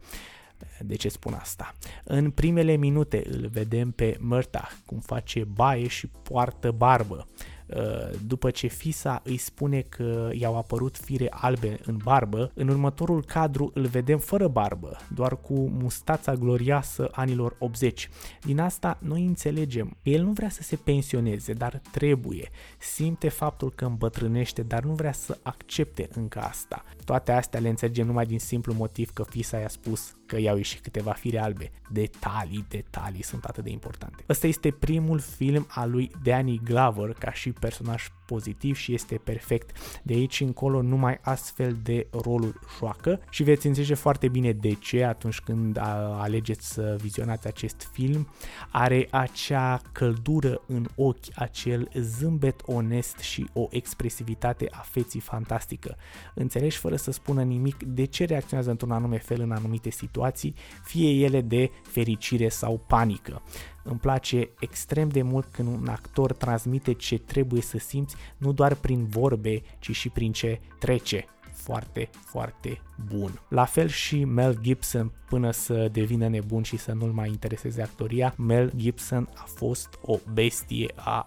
De 0.80 0.94
ce 0.94 1.08
spun 1.08 1.32
asta? 1.32 1.74
În 2.04 2.30
primele 2.30 2.76
minute 2.76 3.22
îl 3.30 3.46
vedem 3.46 3.90
pe 3.90 4.16
Murtagh 4.20 4.70
cum 4.86 4.98
face 4.98 5.44
baie 5.44 5.86
și 5.86 6.06
poartă 6.06 6.70
barbă. 6.70 7.26
Uh, 7.66 8.10
după 8.26 8.50
ce 8.50 8.66
Fisa 8.66 9.20
îi 9.24 9.36
spune 9.36 9.80
că 9.80 10.30
i-au 10.32 10.56
apărut 10.56 10.96
fire 10.96 11.28
albe 11.30 11.78
în 11.84 11.96
barbă, 12.04 12.50
în 12.54 12.68
următorul 12.68 13.24
cadru 13.24 13.70
îl 13.74 13.86
vedem 13.86 14.18
fără 14.18 14.48
barbă, 14.48 14.96
doar 15.14 15.40
cu 15.40 15.54
mustața 15.54 16.34
glorioasă 16.34 17.08
anilor 17.12 17.56
80. 17.58 18.08
Din 18.42 18.60
asta 18.60 18.98
noi 19.00 19.24
înțelegem. 19.24 19.96
El 20.02 20.22
nu 20.22 20.32
vrea 20.32 20.48
să 20.48 20.62
se 20.62 20.76
pensioneze, 20.76 21.52
dar 21.52 21.80
trebuie. 21.90 22.50
Simte 22.78 23.28
faptul 23.28 23.72
că 23.74 23.84
îmbătrânește, 23.84 24.62
dar 24.62 24.82
nu 24.82 24.92
vrea 24.92 25.12
să 25.12 25.38
accepte 25.42 26.08
încă 26.14 26.38
asta. 26.38 26.84
Toate 27.04 27.32
astea 27.32 27.60
le 27.60 27.68
înțelegem 27.68 28.06
numai 28.06 28.26
din 28.26 28.38
simplu 28.38 28.72
motiv 28.72 29.10
că 29.12 29.22
Fisa 29.22 29.58
i-a 29.58 29.68
spus 29.68 30.16
că 30.26 30.38
i-au 30.38 30.56
ieșit 30.56 30.80
câteva 30.80 31.12
fire 31.12 31.38
albe. 31.38 31.70
Detalii, 31.90 32.64
detalii 32.68 33.22
sunt 33.22 33.44
atât 33.44 33.64
de 33.64 33.70
importante. 33.70 34.24
Ăsta 34.28 34.46
este 34.46 34.70
primul 34.70 35.18
film 35.18 35.66
al 35.68 35.90
lui 35.90 36.10
Danny 36.22 36.60
Glover 36.64 37.12
ca 37.12 37.32
și 37.32 37.52
personaj 37.52 38.06
pozitiv 38.26 38.76
și 38.76 38.94
este 38.94 39.20
perfect. 39.24 39.76
De 40.02 40.14
aici 40.14 40.40
încolo 40.40 40.82
numai 40.82 41.18
astfel 41.22 41.76
de 41.82 42.06
roluri 42.10 42.58
joacă 42.78 43.20
și 43.30 43.42
veți 43.42 43.66
înțelege 43.66 43.94
foarte 43.94 44.28
bine 44.28 44.52
de 44.52 44.72
ce 44.72 45.04
atunci 45.04 45.40
când 45.40 45.78
alegeți 46.18 46.72
să 46.72 46.96
vizionați 47.00 47.46
acest 47.46 47.88
film. 47.92 48.28
Are 48.70 49.08
acea 49.10 49.80
căldură 49.92 50.60
în 50.66 50.86
ochi, 50.94 51.24
acel 51.34 51.88
zâmbet 51.94 52.62
onest 52.66 53.18
și 53.18 53.48
o 53.52 53.66
expresivitate 53.70 54.68
a 54.70 54.84
feții 54.90 55.20
fantastică. 55.20 55.96
Înțelegi 56.34 56.76
fără 56.76 56.96
să 56.96 57.10
spună 57.10 57.42
nimic 57.42 57.82
de 57.82 58.04
ce 58.04 58.24
reacționează 58.24 58.70
într-un 58.70 58.90
anume 58.90 59.18
fel 59.18 59.40
în 59.40 59.50
anumite 59.50 59.90
situații, 59.90 60.54
fie 60.84 61.24
ele 61.24 61.40
de 61.40 61.70
fericire 61.82 62.48
sau 62.48 62.84
panică. 62.86 63.42
Îmi 63.84 63.98
place 63.98 64.48
extrem 64.60 65.08
de 65.08 65.22
mult 65.22 65.46
când 65.46 65.68
un 65.68 65.88
actor 65.88 66.32
transmite 66.32 66.92
ce 66.92 67.18
trebuie 67.18 67.62
să 67.62 67.78
simți, 67.78 68.16
nu 68.36 68.52
doar 68.52 68.74
prin 68.74 69.04
vorbe, 69.04 69.62
ci 69.78 69.90
și 69.90 70.08
prin 70.08 70.32
ce 70.32 70.60
trece. 70.78 71.24
Foarte, 71.52 72.10
foarte 72.24 72.80
bun. 73.08 73.40
La 73.48 73.64
fel 73.64 73.88
și 73.88 74.24
Mel 74.24 74.58
Gibson 74.60 75.12
până 75.28 75.50
să 75.50 75.88
devină 75.92 76.28
nebun 76.28 76.62
și 76.62 76.76
să 76.76 76.92
nu-l 76.92 77.10
mai 77.12 77.28
intereseze 77.28 77.82
actoria, 77.82 78.34
Mel 78.36 78.72
Gibson 78.76 79.28
a 79.34 79.44
fost 79.46 79.98
o 80.02 80.18
bestie 80.32 80.92
a 80.96 81.26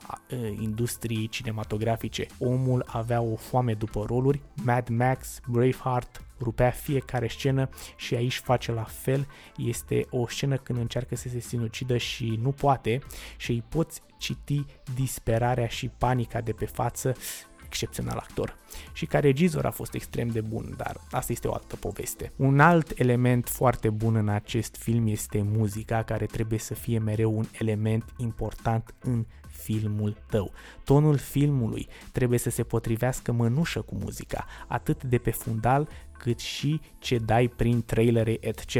industriei 0.59 1.27
cinematografice. 1.27 2.25
Omul 2.39 2.83
avea 2.87 3.21
o 3.21 3.35
foame 3.35 3.73
după 3.73 4.05
roluri, 4.07 4.41
Mad 4.63 4.87
Max, 4.89 5.39
Braveheart, 5.47 6.21
rupea 6.39 6.69
fiecare 6.69 7.27
scenă 7.27 7.69
și 7.95 8.15
aici 8.15 8.37
face 8.37 8.71
la 8.71 8.83
fel. 8.83 9.27
Este 9.57 10.05
o 10.09 10.27
scenă 10.27 10.57
când 10.57 10.79
încearcă 10.79 11.15
să 11.15 11.29
se 11.29 11.39
sinucidă 11.39 11.97
și 11.97 12.39
nu 12.41 12.51
poate 12.51 12.99
și 13.37 13.51
îi 13.51 13.63
poți 13.69 14.01
citi 14.17 14.65
disperarea 14.95 15.67
și 15.67 15.91
panica 15.97 16.41
de 16.41 16.51
pe 16.51 16.65
față 16.65 17.15
excepțional 17.67 18.17
actor 18.17 18.57
și 18.93 19.05
ca 19.05 19.19
regizor 19.19 19.65
a 19.65 19.71
fost 19.71 19.93
extrem 19.93 20.27
de 20.27 20.41
bun, 20.41 20.73
dar 20.77 20.97
asta 21.11 21.31
este 21.31 21.47
o 21.47 21.53
altă 21.53 21.75
poveste. 21.75 22.31
Un 22.35 22.59
alt 22.59 22.99
element 22.99 23.49
foarte 23.49 23.89
bun 23.89 24.15
în 24.15 24.29
acest 24.29 24.75
film 24.75 25.07
este 25.07 25.41
muzica, 25.41 26.03
care 26.03 26.25
trebuie 26.25 26.59
să 26.59 26.73
fie 26.73 26.99
mereu 26.99 27.37
un 27.37 27.45
element 27.51 28.13
important 28.17 28.93
în 28.99 29.25
filmul 29.47 30.17
tău. 30.29 30.51
Tonul 30.83 31.17
filmului 31.17 31.87
trebuie 32.11 32.39
să 32.39 32.49
se 32.49 32.63
potrivească 32.63 33.31
mănușă 33.31 33.81
cu 33.81 33.95
muzica, 33.95 34.45
atât 34.67 35.03
de 35.03 35.17
pe 35.17 35.31
fundal 35.31 35.87
cât 36.17 36.39
și 36.39 36.81
ce 36.99 37.17
dai 37.17 37.47
prin 37.47 37.83
trailere, 37.85 38.37
etc. 38.39 38.75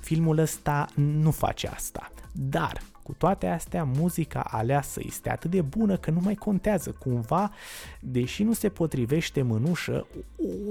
Filmul 0.00 0.38
ăsta 0.38 0.86
nu 0.94 1.30
face 1.30 1.66
asta, 1.66 2.12
dar 2.32 2.82
cu 3.08 3.14
toate 3.18 3.46
astea, 3.46 3.84
muzica 3.84 4.40
aleasă 4.40 5.00
este 5.04 5.30
atât 5.30 5.50
de 5.50 5.60
bună 5.60 5.96
că 5.96 6.10
nu 6.10 6.20
mai 6.22 6.34
contează 6.34 6.96
cumva, 6.98 7.52
deși 8.00 8.42
nu 8.42 8.52
se 8.52 8.68
potrivește 8.68 9.42
mânușă, 9.42 10.06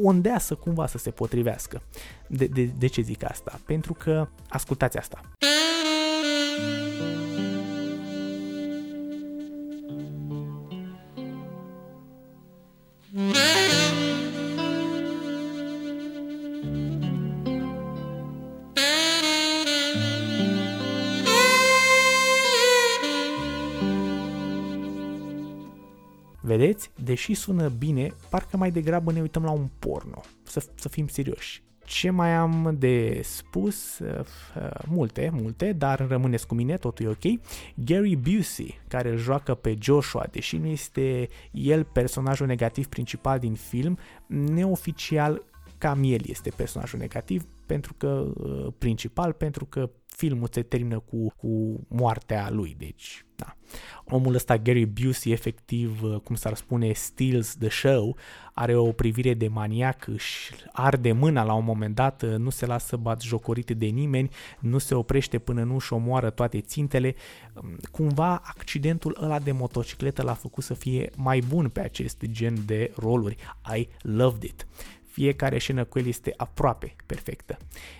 ondeasă 0.03 0.55
cumva 0.55 0.87
să 0.87 0.97
se 0.97 1.11
potrivească. 1.11 1.81
De, 2.27 2.45
de, 2.45 2.63
de 2.63 2.87
ce 2.87 3.01
zic 3.01 3.23
asta? 3.23 3.59
Pentru 3.65 3.93
că, 3.93 4.27
ascultați 4.49 4.97
asta. 4.97 5.21
Vedeți? 26.47 26.91
Deși 27.03 27.33
sună 27.33 27.69
bine, 27.69 28.13
parcă 28.29 28.57
mai 28.57 28.71
degrabă 28.71 29.11
ne 29.11 29.21
uităm 29.21 29.43
la 29.43 29.51
un 29.51 29.67
porno. 29.79 30.21
Să, 30.43 30.65
să 30.75 30.89
fim 30.89 31.07
serioși. 31.07 31.63
Ce 31.85 32.09
mai 32.09 32.33
am 32.33 32.75
de 32.79 33.21
spus? 33.23 33.99
Uh, 33.99 34.25
multe, 34.85 35.29
multe, 35.33 35.73
dar 35.73 36.07
rămâneți 36.07 36.47
cu 36.47 36.55
mine, 36.55 36.77
totul 36.77 37.05
e 37.05 37.09
ok. 37.09 37.39
Gary 37.75 38.15
Busey, 38.15 38.79
care 38.87 39.09
îl 39.09 39.17
joacă 39.17 39.53
pe 39.53 39.77
Joshua, 39.81 40.25
deși 40.31 40.57
nu 40.57 40.67
este 40.67 41.27
el 41.51 41.83
personajul 41.83 42.47
negativ 42.47 42.87
principal 42.87 43.39
din 43.39 43.53
film, 43.53 43.97
neoficial 44.27 45.43
cam 45.77 45.99
el 46.03 46.21
este 46.25 46.49
personajul 46.55 46.99
negativ, 46.99 47.45
pentru 47.67 47.93
că 47.93 48.31
uh, 48.35 48.67
principal, 48.77 49.33
pentru 49.33 49.65
că 49.65 49.89
filmul 50.05 50.47
se 50.51 50.61
termină 50.61 50.99
cu, 50.99 51.33
cu 51.35 51.79
moartea 51.87 52.49
lui, 52.49 52.75
deci 52.77 53.25
da. 53.37 53.55
Omul 54.05 54.33
ăsta, 54.33 54.57
Gary 54.57 54.85
Busey, 54.85 55.31
efectiv, 55.31 56.01
uh, 56.03 56.19
cum 56.23 56.35
s-ar 56.35 56.55
spune, 56.55 56.91
steals 56.91 57.55
the 57.55 57.69
show, 57.69 58.17
are 58.53 58.75
o 58.75 58.91
privire 58.91 59.33
de 59.33 59.47
maniac, 59.47 60.07
își 60.07 60.51
arde 60.71 61.11
mâna 61.11 61.43
la 61.43 61.53
un 61.53 61.63
moment 61.63 61.95
dat, 61.95 62.21
uh, 62.21 62.35
nu 62.35 62.49
se 62.49 62.65
lasă 62.65 62.95
bat 62.95 63.21
jocorit 63.21 63.71
de 63.71 63.85
nimeni, 63.85 64.29
nu 64.59 64.77
se 64.77 64.95
oprește 64.95 65.39
până 65.39 65.63
nu 65.63 65.73
își 65.73 65.93
omoară 65.93 66.29
toate 66.29 66.61
țintele. 66.61 67.15
Um, 67.53 67.77
cumva 67.91 68.41
accidentul 68.43 69.17
ăla 69.21 69.39
de 69.39 69.51
motocicletă 69.51 70.21
l-a 70.21 70.33
făcut 70.33 70.63
să 70.63 70.73
fie 70.73 71.09
mai 71.15 71.39
bun 71.47 71.69
pe 71.69 71.79
acest 71.79 72.23
gen 72.25 72.55
de 72.65 72.91
roluri. 72.95 73.35
I 73.75 73.87
loved 74.01 74.43
it. 74.43 74.67
Fiecare 75.17 75.59
scenă 75.59 75.83
cu 75.83 75.99
el 75.99 76.07
este 76.07 76.33
aproape 76.35 76.95
perfectă. 77.05 77.57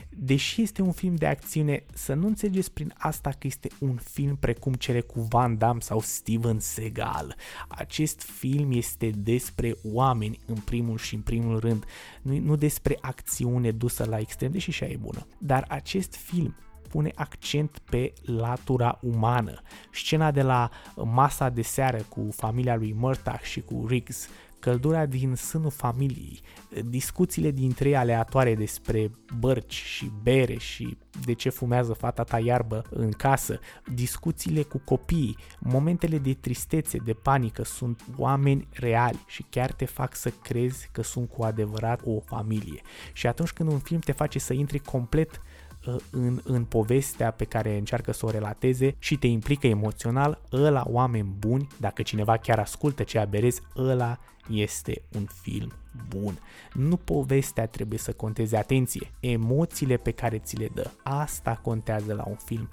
Deși 0.09 0.61
este 0.61 0.81
un 0.81 0.91
film 0.91 1.15
de 1.15 1.27
acțiune, 1.27 1.83
să 1.93 2.13
nu 2.13 2.27
înțelegeți 2.27 2.71
prin 2.71 2.93
asta 2.97 3.29
că 3.29 3.47
este 3.47 3.69
un 3.79 3.95
film 3.95 4.35
precum 4.35 4.73
cele 4.73 5.01
cu 5.01 5.21
Van 5.21 5.57
Damme 5.57 5.79
sau 5.79 6.01
Steven 6.01 6.59
Seagal. 6.59 7.35
Acest 7.67 8.21
film 8.21 8.71
este 8.71 9.09
despre 9.09 9.75
oameni 9.83 10.39
în 10.45 10.55
primul 10.55 10.97
și 10.97 11.15
în 11.15 11.21
primul 11.21 11.59
rând, 11.59 11.85
nu, 12.21 12.37
nu 12.37 12.55
despre 12.55 12.97
acțiune 13.01 13.71
dusă 13.71 14.05
la 14.05 14.19
extrem, 14.19 14.51
deși 14.51 14.71
și 14.71 14.83
e 14.83 14.97
bună. 14.99 15.27
Dar 15.37 15.65
acest 15.67 16.15
film 16.15 16.55
pune 16.89 17.11
accent 17.15 17.81
pe 17.89 18.13
latura 18.21 18.99
umană. 19.01 19.61
Scena 19.91 20.31
de 20.31 20.41
la 20.41 20.69
masa 20.95 21.49
de 21.49 21.61
seară 21.61 21.97
cu 22.09 22.27
familia 22.31 22.75
lui 22.75 22.93
Murtagh 22.93 23.43
și 23.43 23.61
cu 23.61 23.85
Riggs 23.87 24.27
căldura 24.59 25.05
din 25.05 25.35
sânul 25.35 25.69
familiei, 25.69 26.39
discuțiile 26.85 27.51
dintre 27.51 27.89
ei 27.89 27.95
aleatoare 27.95 28.55
despre 28.55 29.11
bărci 29.39 29.73
și 29.73 30.11
bere 30.23 30.57
și 30.57 30.97
de 31.25 31.33
ce 31.33 31.49
fumează 31.49 31.93
fata 31.93 32.23
ta 32.23 32.39
iarbă 32.39 32.83
în 32.89 33.11
casă, 33.11 33.59
discuțiile 33.93 34.61
cu 34.61 34.77
copiii, 34.77 35.37
momentele 35.59 36.17
de 36.17 36.33
tristețe, 36.33 36.97
de 36.97 37.13
panică 37.13 37.63
sunt 37.63 38.03
oameni 38.17 38.67
reali 38.71 39.23
și 39.27 39.45
chiar 39.49 39.71
te 39.71 39.85
fac 39.85 40.15
să 40.15 40.29
crezi 40.29 40.89
că 40.91 41.03
sunt 41.03 41.29
cu 41.29 41.43
adevărat 41.43 42.01
o 42.03 42.19
familie. 42.19 42.81
Și 43.13 43.27
atunci 43.27 43.51
când 43.51 43.71
un 43.71 43.79
film 43.79 43.99
te 43.99 44.11
face 44.11 44.39
să 44.39 44.53
intri 44.53 44.79
complet 44.79 45.31
uh, 45.31 45.66
în, 46.11 46.41
în 46.43 46.63
povestea 46.63 47.31
pe 47.31 47.45
care 47.45 47.77
încearcă 47.77 48.11
să 48.11 48.25
o 48.25 48.29
relateze 48.29 48.95
și 48.99 49.17
te 49.17 49.27
implică 49.27 49.67
emoțional, 49.67 50.41
ăla 50.51 50.83
oameni 50.87 51.35
buni, 51.39 51.67
dacă 51.79 52.01
cineva 52.01 52.37
chiar 52.37 52.59
ascultă 52.59 53.03
ce 53.03 53.19
aberezi, 53.19 53.61
ăla 53.75 54.17
este 54.49 55.01
un 55.15 55.27
film 55.41 55.71
bun. 56.07 56.39
Nu 56.73 56.97
povestea 56.97 57.67
trebuie 57.67 57.99
să 57.99 58.13
conteze 58.13 58.57
atenție, 58.57 59.11
emoțiile 59.19 59.97
pe 59.97 60.11
care 60.11 60.37
ți 60.37 60.55
le 60.55 60.69
dă. 60.73 60.91
Asta 61.03 61.59
contează 61.61 62.13
la 62.13 62.23
un 62.27 62.35
film 62.35 62.69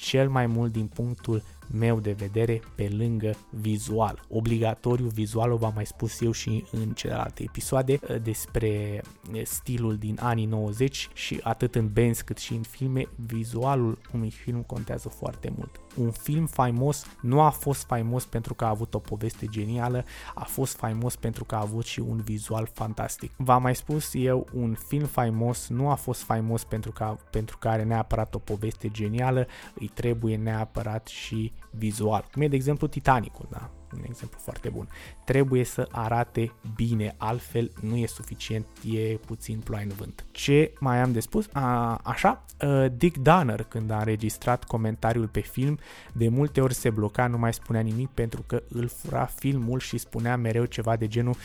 cel 0.00 0.28
mai 0.28 0.46
mult 0.46 0.72
din 0.72 0.86
punctul 0.86 1.42
meu 1.72 2.00
de 2.00 2.12
vedere 2.12 2.60
pe 2.74 2.90
lângă 2.96 3.34
vizual. 3.50 4.24
Obligatoriu 4.28 5.06
vizualul 5.06 5.56
v-am 5.56 5.72
mai 5.74 5.86
spus 5.86 6.20
eu 6.20 6.30
și 6.30 6.64
în 6.72 6.92
celelalte 6.92 7.42
episoade 7.42 8.00
uh, 8.08 8.16
despre 8.22 9.02
uh, 9.32 9.40
stilul 9.44 9.96
din 9.96 10.18
anii 10.20 10.46
90 10.46 11.08
și 11.12 11.40
atât 11.42 11.74
în 11.74 11.88
bands 11.92 12.20
cât 12.20 12.38
și 12.38 12.52
în 12.52 12.62
filme, 12.62 13.08
vizualul 13.26 13.98
unui 14.12 14.30
film 14.30 14.62
contează 14.62 15.08
foarte 15.08 15.52
mult. 15.56 15.80
Un 15.96 16.10
film 16.10 16.46
faimos 16.46 17.06
nu 17.20 17.40
a 17.40 17.50
fost 17.50 17.84
faimos 17.84 18.24
pentru 18.24 18.54
că 18.54 18.64
a 18.64 18.68
avut 18.68 18.94
o 18.94 18.98
poveste 18.98 19.46
genială, 19.46 20.04
a 20.34 20.44
fost 20.44 20.76
faimos 20.76 21.16
pentru 21.16 21.44
că 21.44 21.54
a 21.54 21.60
avut 21.60 21.84
și 21.84 22.00
un 22.00 22.20
vizual 22.20 22.70
fantastic. 22.72 23.30
V-am 23.36 23.62
mai 23.62 23.74
spus 23.74 24.10
eu, 24.14 24.46
un 24.52 24.76
film 24.88 25.06
faimos 25.06 25.68
nu 25.68 25.90
a 25.90 25.94
fost 25.94 26.22
faimos 26.22 26.64
pentru 26.64 26.92
că, 26.92 27.16
pentru 27.30 27.58
că 27.58 27.68
are 27.68 27.82
neapărat 27.82 28.34
o 28.34 28.38
poveste 28.38 28.88
genială, 28.88 29.46
îi 29.74 29.90
trebuie 29.94 30.36
neapărat 30.36 31.06
și 31.06 31.52
vizual, 31.70 32.28
cum 32.32 32.42
e 32.42 32.48
de 32.48 32.56
exemplu 32.56 32.86
Titanicul, 32.86 33.46
da? 33.50 33.70
un 33.96 34.04
exemplu 34.08 34.38
foarte 34.40 34.68
bun. 34.68 34.88
Trebuie 35.24 35.64
să 35.64 35.88
arate 35.90 36.52
bine, 36.74 37.14
altfel 37.16 37.70
nu 37.80 37.96
e 37.96 38.06
suficient, 38.06 38.66
e 38.90 38.98
puțin 39.00 39.58
ploaie 39.58 39.84
în 39.84 39.92
vânt. 39.96 40.24
Ce 40.30 40.72
mai 40.80 41.00
am 41.00 41.12
de 41.12 41.20
spus? 41.20 41.48
A, 41.52 41.94
așa, 41.94 42.44
uh, 42.60 42.86
Dick 42.96 43.16
Donner, 43.16 43.62
când 43.62 43.90
a 43.90 43.98
înregistrat 43.98 44.64
comentariul 44.64 45.28
pe 45.28 45.40
film, 45.40 45.78
de 46.12 46.28
multe 46.28 46.60
ori 46.60 46.74
se 46.74 46.90
bloca, 46.90 47.26
nu 47.26 47.38
mai 47.38 47.52
spunea 47.52 47.80
nimic 47.80 48.08
pentru 48.08 48.44
că 48.46 48.62
îl 48.68 48.88
fura 48.88 49.24
filmul 49.24 49.78
și 49.78 49.98
spunea 49.98 50.36
mereu 50.36 50.64
ceva 50.64 50.96
de 50.96 51.06
genul 51.06 51.36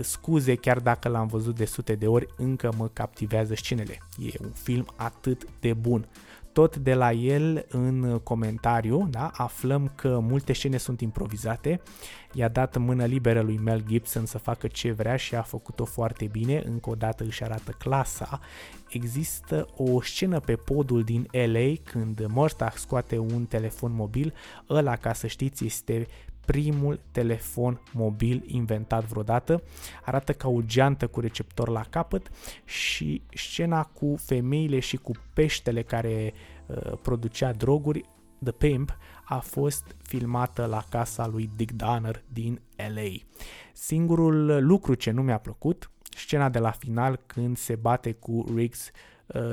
scuze, 0.00 0.54
chiar 0.54 0.78
dacă 0.78 1.08
l-am 1.08 1.26
văzut 1.26 1.56
de 1.56 1.64
sute 1.64 1.94
de 1.94 2.06
ori, 2.06 2.26
încă 2.36 2.72
mă 2.76 2.88
captivează 2.92 3.54
scenele. 3.54 3.98
E 4.18 4.30
un 4.40 4.50
film 4.50 4.86
atât 4.96 5.46
de 5.60 5.72
bun. 5.72 6.06
Tot 6.52 6.76
de 6.76 6.94
la 6.94 7.12
el 7.12 7.66
în 7.68 8.20
comentariu 8.22 9.06
da, 9.10 9.30
aflăm 9.34 9.92
că 9.94 10.18
multe 10.22 10.52
scene 10.52 10.76
sunt 10.76 11.00
improvizate, 11.00 11.80
i-a 12.32 12.48
dat 12.48 12.76
mână 12.76 13.04
liberă 13.04 13.40
lui 13.40 13.58
Mel 13.58 13.84
Gibson 13.86 14.26
să 14.26 14.38
facă 14.38 14.66
ce 14.66 14.92
vrea 14.92 15.16
și 15.16 15.34
a 15.34 15.42
făcut-o 15.42 15.84
foarte 15.84 16.26
bine, 16.26 16.62
încă 16.66 16.90
o 16.90 16.94
dată 16.94 17.24
își 17.24 17.44
arată 17.44 17.70
clasa. 17.78 18.40
Există 18.88 19.68
o 19.76 20.02
scenă 20.02 20.40
pe 20.40 20.56
podul 20.56 21.02
din 21.02 21.28
LA 21.30 21.72
când 21.84 22.26
Murtagh 22.28 22.76
scoate 22.76 23.18
un 23.18 23.44
telefon 23.44 23.92
mobil, 23.94 24.34
ăla 24.68 24.96
ca 24.96 25.12
să 25.12 25.26
știți 25.26 25.64
este 25.64 26.06
primul 26.50 27.00
telefon 27.10 27.80
mobil 27.92 28.42
inventat 28.46 29.04
vreodată. 29.04 29.62
Arată 30.04 30.32
ca 30.32 30.48
o 30.48 30.60
geantă 30.60 31.06
cu 31.06 31.20
receptor 31.20 31.68
la 31.68 31.82
capăt 31.90 32.30
și 32.64 33.22
scena 33.34 33.82
cu 33.82 34.14
femeile 34.18 34.78
și 34.78 34.96
cu 34.96 35.12
peștele 35.34 35.82
care 35.82 36.32
uh, 36.66 36.92
producea 37.02 37.52
droguri, 37.52 38.04
The 38.42 38.52
Pimp, 38.52 38.96
a 39.24 39.38
fost 39.38 39.96
filmată 40.02 40.66
la 40.66 40.84
casa 40.88 41.26
lui 41.26 41.50
Dick 41.56 41.72
Donner 41.72 42.22
din 42.28 42.60
LA. 42.76 43.10
Singurul 43.72 44.66
lucru 44.66 44.94
ce 44.94 45.10
nu 45.10 45.22
mi-a 45.22 45.38
plăcut, 45.38 45.90
scena 46.16 46.48
de 46.48 46.58
la 46.58 46.70
final 46.70 47.20
când 47.26 47.56
se 47.56 47.74
bate 47.74 48.12
cu 48.12 48.44
Riggs 48.54 48.90
Uh, 48.90 49.09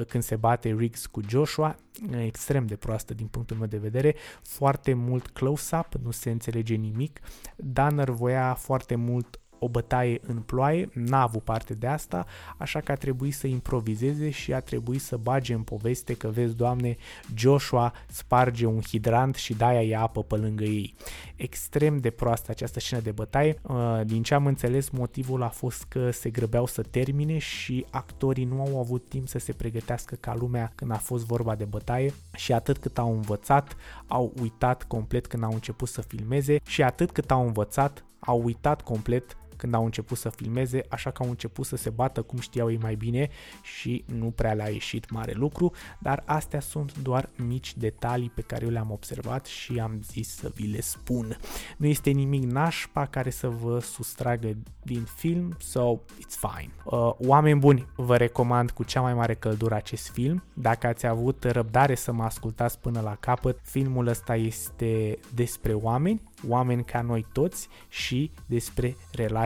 când 0.07 0.23
se 0.23 0.35
bate 0.35 0.75
Riggs 0.77 1.05
cu 1.05 1.21
Joshua, 1.27 1.75
extrem 2.17 2.65
de 2.65 2.75
proastă 2.75 3.13
din 3.13 3.27
punctul 3.27 3.57
meu 3.57 3.67
de 3.67 3.77
vedere, 3.77 4.15
foarte 4.41 4.93
mult 4.93 5.27
close-up, 5.27 5.93
nu 6.03 6.11
se 6.11 6.29
înțelege 6.29 6.75
nimic, 6.75 7.19
Danner 7.55 8.09
voia 8.09 8.53
foarte 8.53 8.95
mult 8.95 9.39
o 9.59 9.69
bătaie 9.69 10.19
în 10.27 10.37
ploaie, 10.37 10.89
n-a 10.93 11.21
avut 11.21 11.43
parte 11.43 11.73
de 11.73 11.87
asta, 11.87 12.25
așa 12.57 12.79
că 12.79 12.91
a 12.91 12.95
trebuit 12.95 13.33
să 13.33 13.47
improvizeze 13.47 14.29
și 14.29 14.53
a 14.53 14.59
trebuit 14.59 15.01
să 15.01 15.17
bage 15.17 15.53
în 15.53 15.61
poveste 15.61 16.13
că 16.13 16.27
vezi, 16.27 16.55
doamne, 16.55 16.97
Joshua 17.35 17.93
sparge 18.07 18.65
un 18.65 18.81
hidrant 18.81 19.35
și 19.35 19.53
de-aia 19.53 19.83
e 19.83 19.97
apă 19.97 20.23
pe 20.23 20.35
lângă 20.35 20.63
ei. 20.63 20.95
Extrem 21.35 21.97
de 21.97 22.09
proastă 22.09 22.51
această 22.51 22.79
scenă 22.79 23.01
de 23.01 23.11
bătaie. 23.11 23.61
Uh, 23.61 24.01
din 24.05 24.23
ce 24.23 24.33
am 24.33 24.45
înțeles, 24.45 24.89
motivul 24.89 25.43
a 25.43 25.49
fost 25.49 25.83
că 25.83 26.11
se 26.11 26.29
grăbeau 26.29 26.65
să 26.65 26.81
termine 26.81 27.37
și 27.37 27.85
actorii 27.89 28.45
nu 28.45 28.61
au 28.61 28.79
avut 28.79 29.09
timp 29.09 29.27
să 29.27 29.39
se 29.39 29.53
pregătească 29.53 30.15
ca 30.15 30.35
lumea 30.35 30.71
când 30.75 30.91
a 30.91 30.97
fost 30.97 31.25
vorba 31.25 31.55
de 31.55 31.65
bătaie 31.65 32.13
și 32.35 32.53
atât 32.53 32.77
cât 32.77 32.97
au 32.97 33.13
învățat, 33.13 33.75
au 34.07 34.33
uitat 34.41 34.83
complet 34.83 35.27
când 35.27 35.43
au 35.43 35.53
început 35.53 35.87
să 35.87 36.01
filmeze 36.01 36.59
și 36.65 36.83
atât 36.83 37.11
cât 37.11 37.31
au 37.31 37.45
învățat, 37.45 38.03
au 38.19 38.41
uitat 38.43 38.81
complet 38.81 39.37
când 39.57 39.73
au 39.73 39.85
început 39.85 40.17
să 40.17 40.29
filmeze, 40.29 40.81
așa 40.89 41.11
că 41.11 41.23
au 41.23 41.29
început 41.29 41.65
să 41.65 41.75
se 41.75 41.89
bată 41.89 42.21
cum 42.21 42.39
știau 42.39 42.71
ei 42.71 42.77
mai 42.77 42.95
bine 42.95 43.29
și 43.63 44.03
nu 44.05 44.25
prea 44.25 44.53
le-a 44.53 44.69
ieșit 44.69 45.09
mare 45.09 45.31
lucru, 45.31 45.71
dar 45.99 46.23
astea 46.25 46.59
sunt 46.59 46.97
doar 46.97 47.29
mici 47.35 47.77
detalii 47.77 48.29
pe 48.29 48.41
care 48.41 48.65
eu 48.65 48.71
le-am 48.71 48.91
observat 48.91 49.45
și 49.45 49.79
am 49.79 49.99
zis 50.03 50.35
să 50.35 50.51
vi 50.55 50.67
le 50.67 50.81
spun. 50.81 51.37
Nu 51.77 51.85
este 51.85 52.09
nimic 52.09 52.43
nașpa 52.43 53.05
care 53.05 53.29
să 53.29 53.47
vă 53.47 53.79
sustragă 53.79 54.57
din 54.83 55.03
film, 55.15 55.55
so 55.59 55.95
it's 55.95 56.37
fine. 56.39 56.71
Uh, 56.83 57.11
oameni 57.17 57.59
buni, 57.59 57.87
vă 57.95 58.17
recomand 58.17 58.71
cu 58.71 58.83
cea 58.83 59.01
mai 59.01 59.13
mare 59.13 59.33
căldură 59.33 59.75
acest 59.75 60.09
film. 60.09 60.43
Dacă 60.53 60.87
ați 60.87 61.05
avut 61.05 61.43
răbdare 61.43 61.95
să 61.95 62.11
mă 62.11 62.23
ascultați 62.23 62.79
până 62.79 63.01
la 63.01 63.15
capăt, 63.19 63.59
filmul 63.61 64.07
ăsta 64.07 64.35
este 64.35 65.19
despre 65.33 65.73
oameni, 65.73 66.21
oameni 66.47 66.83
ca 66.83 67.01
noi 67.01 67.25
toți 67.31 67.67
și 67.89 68.31
despre 68.45 68.95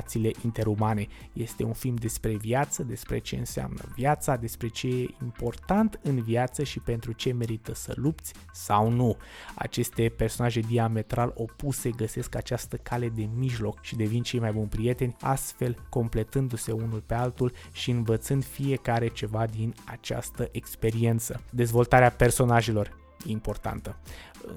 relațiile 0.02 0.32
interumane. 0.44 1.08
Este 1.34 1.64
un 1.64 1.74
film 1.74 1.96
despre 1.96 2.36
viață, 2.36 2.84
despre 2.84 3.20
ce 3.20 3.36
înseamnă 3.36 3.82
viața, 3.96 4.36
despre 4.36 4.68
ce 4.68 4.88
e 4.88 5.08
important 5.24 6.00
în 6.04 6.22
viață 6.22 6.64
și 6.64 6.80
pentru 6.80 7.12
ce 7.12 7.34
merită 7.34 7.74
să 7.74 7.94
lupți 7.96 8.34
sau 8.54 8.90
nu. 8.90 9.18
Aceste 9.56 10.10
personaje 10.10 10.60
diametral 10.60 11.34
opuse 11.36 11.90
găsesc 11.90 12.36
această 12.36 12.78
cale 12.78 13.10
de 13.10 13.30
mijloc 13.36 13.82
și 13.82 13.96
devin 13.96 14.24
cei 14.24 14.40
mai 14.40 14.52
buni 14.52 14.68
prieteni, 14.68 15.16
astfel 15.22 15.86
completându-se 15.90 16.72
unul 16.72 17.04
pe 17.06 17.14
altul 17.14 17.52
și 17.72 17.92
învățând 17.92 18.46
fiecare 18.46 19.08
ceva 19.08 19.46
din 19.46 19.74
această 19.86 20.50
experiență. 20.52 21.42
Dezvoltarea 21.50 22.10
personajelor 22.10 23.00
importantă. 23.26 23.96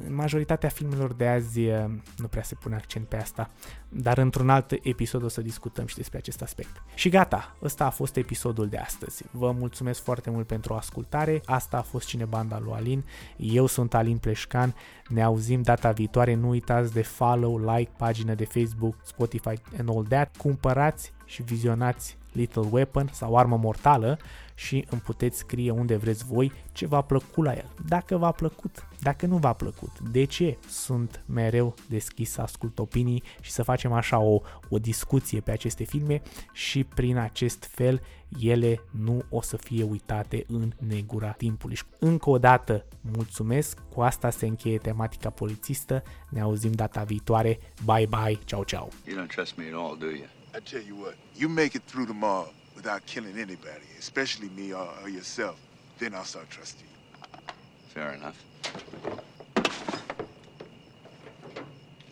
În 0.07 0.14
majoritatea 0.14 0.68
filmelor 0.68 1.12
de 1.12 1.26
azi 1.28 1.61
eh, 1.61 1.85
nu 2.16 2.26
prea 2.26 2.43
se 2.43 2.55
pune 2.55 2.74
accent 2.74 3.07
pe 3.07 3.16
asta, 3.16 3.51
dar 3.89 4.18
într-un 4.18 4.51
alt 4.51 4.72
episod 4.82 5.22
o 5.22 5.28
să 5.28 5.41
discutăm 5.41 5.87
și 5.87 5.97
despre 5.97 6.18
acest 6.18 6.43
aspect. 6.43 6.82
Și 6.95 7.09
gata, 7.09 7.57
ăsta 7.62 7.85
a 7.85 7.91
fost 7.91 8.16
episodul 8.16 8.68
de 8.68 8.78
astăzi. 8.78 9.24
Vă 9.30 9.53
mulțumesc 9.53 10.03
foarte 10.03 10.30
mult 10.30 10.47
pentru 10.47 10.74
ascultare, 10.74 11.41
asta 11.45 11.76
a 11.76 11.82
fost 11.82 12.07
Cinebanda 12.07 12.59
lui 12.59 12.72
Alin, 12.72 13.05
eu 13.37 13.66
sunt 13.66 13.95
Alin 13.95 14.18
Pleșcan, 14.18 14.74
ne 15.09 15.22
auzim 15.22 15.62
data 15.62 15.91
viitoare, 15.91 16.35
nu 16.35 16.49
uitați 16.49 16.93
de 16.93 17.03
follow, 17.03 17.59
like, 17.59 17.91
pagină 17.97 18.35
de 18.35 18.45
Facebook, 18.45 18.97
Spotify 19.03 19.55
and 19.78 19.89
all 19.89 20.07
that, 20.09 20.37
cumpărați 20.37 21.12
și 21.24 21.43
vizionați 21.43 22.16
Little 22.35 22.68
Weapon 22.70 23.09
sau 23.12 23.37
Armă 23.37 23.57
Mortală 23.57 24.18
și 24.55 24.87
îmi 24.91 25.01
puteți 25.01 25.39
scrie 25.39 25.70
unde 25.70 25.97
vreți 25.97 26.24
voi 26.24 26.53
ce 26.72 26.87
v-a 26.87 27.03
plăcut 27.03 27.45
la 27.45 27.53
el. 27.53 27.70
Dacă 27.87 28.16
v-a 28.16 28.30
plăcut, 28.30 28.87
dacă 29.01 29.26
nu 29.26 29.37
v-a 29.37 29.53
plăcut, 29.53 30.01
de 30.01 30.24
ce? 30.24 30.59
Sunt 30.68 31.24
mereu 31.26 31.74
deschis 31.89 32.30
să 32.30 32.41
ascult 32.41 32.78
opinii 32.78 33.22
și 33.41 33.51
să 33.51 33.62
facem 33.62 33.93
așa 33.93 34.18
o, 34.18 34.41
o 34.68 34.78
discuție 34.78 35.41
pe 35.41 35.51
aceste 35.51 35.85
filme 35.85 36.22
și 36.53 36.85
prin 36.85 37.16
acest 37.16 37.64
fel 37.64 38.01
ele 38.41 38.80
nu 38.91 39.22
o 39.30 39.41
să 39.41 39.57
fie 39.57 39.82
uitate 39.82 40.45
în 40.49 40.72
negura 40.89 41.30
timpului. 41.30 41.78
Încă 41.99 42.30
o 42.30 42.39
dată 42.39 42.85
mulțumesc, 43.01 43.78
cu 43.95 44.01
asta 44.01 44.30
se 44.30 44.47
încheie 44.47 44.78
tematica 44.78 45.30
polițistă, 45.30 46.03
ne 46.28 46.41
auzim 46.41 46.72
data 46.72 47.03
viitoare, 47.03 47.59
bye 47.85 48.07
bye, 48.07 48.39
ciao 48.45 48.64
ciao. 48.64 48.89
You 49.09 49.24
don't 49.24 49.35
trust 49.35 49.57
me 49.57 49.64
at 49.64 49.74
all, 49.74 49.97
do 49.99 50.07
you? 50.07 50.44
I 50.55 50.61
tell 50.61 50.81
you 50.81 50.95
what, 50.95 51.17
you 51.35 51.49
make 51.49 51.75
it 51.75 51.83
through 51.83 52.07
tomorrow 52.07 52.49
without 52.77 53.05
killing 53.07 53.37
anybody, 53.37 53.87
especially 53.99 54.49
me 54.51 54.73
or, 54.73 54.89
or 55.03 55.09
yourself, 55.09 55.59
then 55.99 56.15
I'll 56.15 56.25
start 56.25 56.49
trusting 56.49 56.87
you. 56.87 57.53
Fair 57.89 58.13
enough. 58.13 58.41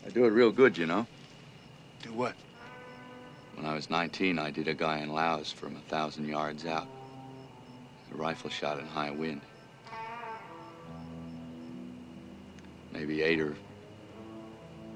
I 0.05 0.11
do 0.12 0.24
it 0.24 0.30
real 0.30 0.51
good, 0.51 0.76
you 0.76 0.86
know. 0.86 1.07
Do 2.03 2.12
what? 2.12 2.34
When 3.55 3.64
I 3.64 3.74
was 3.74 3.88
19, 3.88 4.40
I 4.40 4.51
did 4.51 4.66
a 4.66 4.74
guy 4.74 4.99
in 4.99 5.11
Laos 5.11 5.53
from 5.53 5.76
a 5.76 5.80
thousand 5.88 6.26
yards 6.26 6.66
out. 6.66 6.88
A 8.12 8.16
rifle 8.16 8.51
shot 8.51 8.80
in 8.80 8.86
high 8.86 9.12
wind. 9.12 9.40
Maybe 12.93 13.22
eight 13.22 13.38
or 13.38 13.57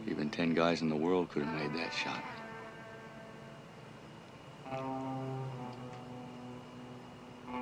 even 0.09 0.31
ten 0.31 0.53
guys 0.53 0.83
in 0.83 0.89
the 0.89 0.97
world 0.97 1.31
could 1.31 1.45
have 1.45 1.55
made 1.55 1.81
that 1.81 1.93
shot. 1.95 2.25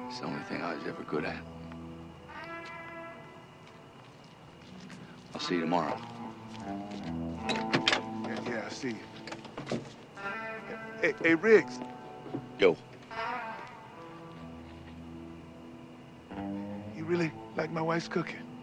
It's 0.09 0.21
the 0.21 0.27
only 0.27 0.43
thing 0.45 0.63
I 0.63 0.75
was 0.75 0.87
ever 0.87 1.03
good 1.03 1.25
at. 1.25 1.45
I'll 5.35 5.41
see 5.41 5.57
you 5.57 5.63
tomorrow. 5.63 6.01
Yeah, 8.27 8.41
yeah, 8.47 8.65
I 8.67 8.69
see 8.71 8.89
you. 8.89 9.81
Hey, 11.01 11.15
hey, 11.23 11.35
Riggs, 11.35 11.81
Yo. 12.59 12.77
you 16.97 17.05
really 17.05 17.33
like 17.57 17.71
my 17.71 17.83
wife's 17.83 18.09
cooking? 18.09 18.54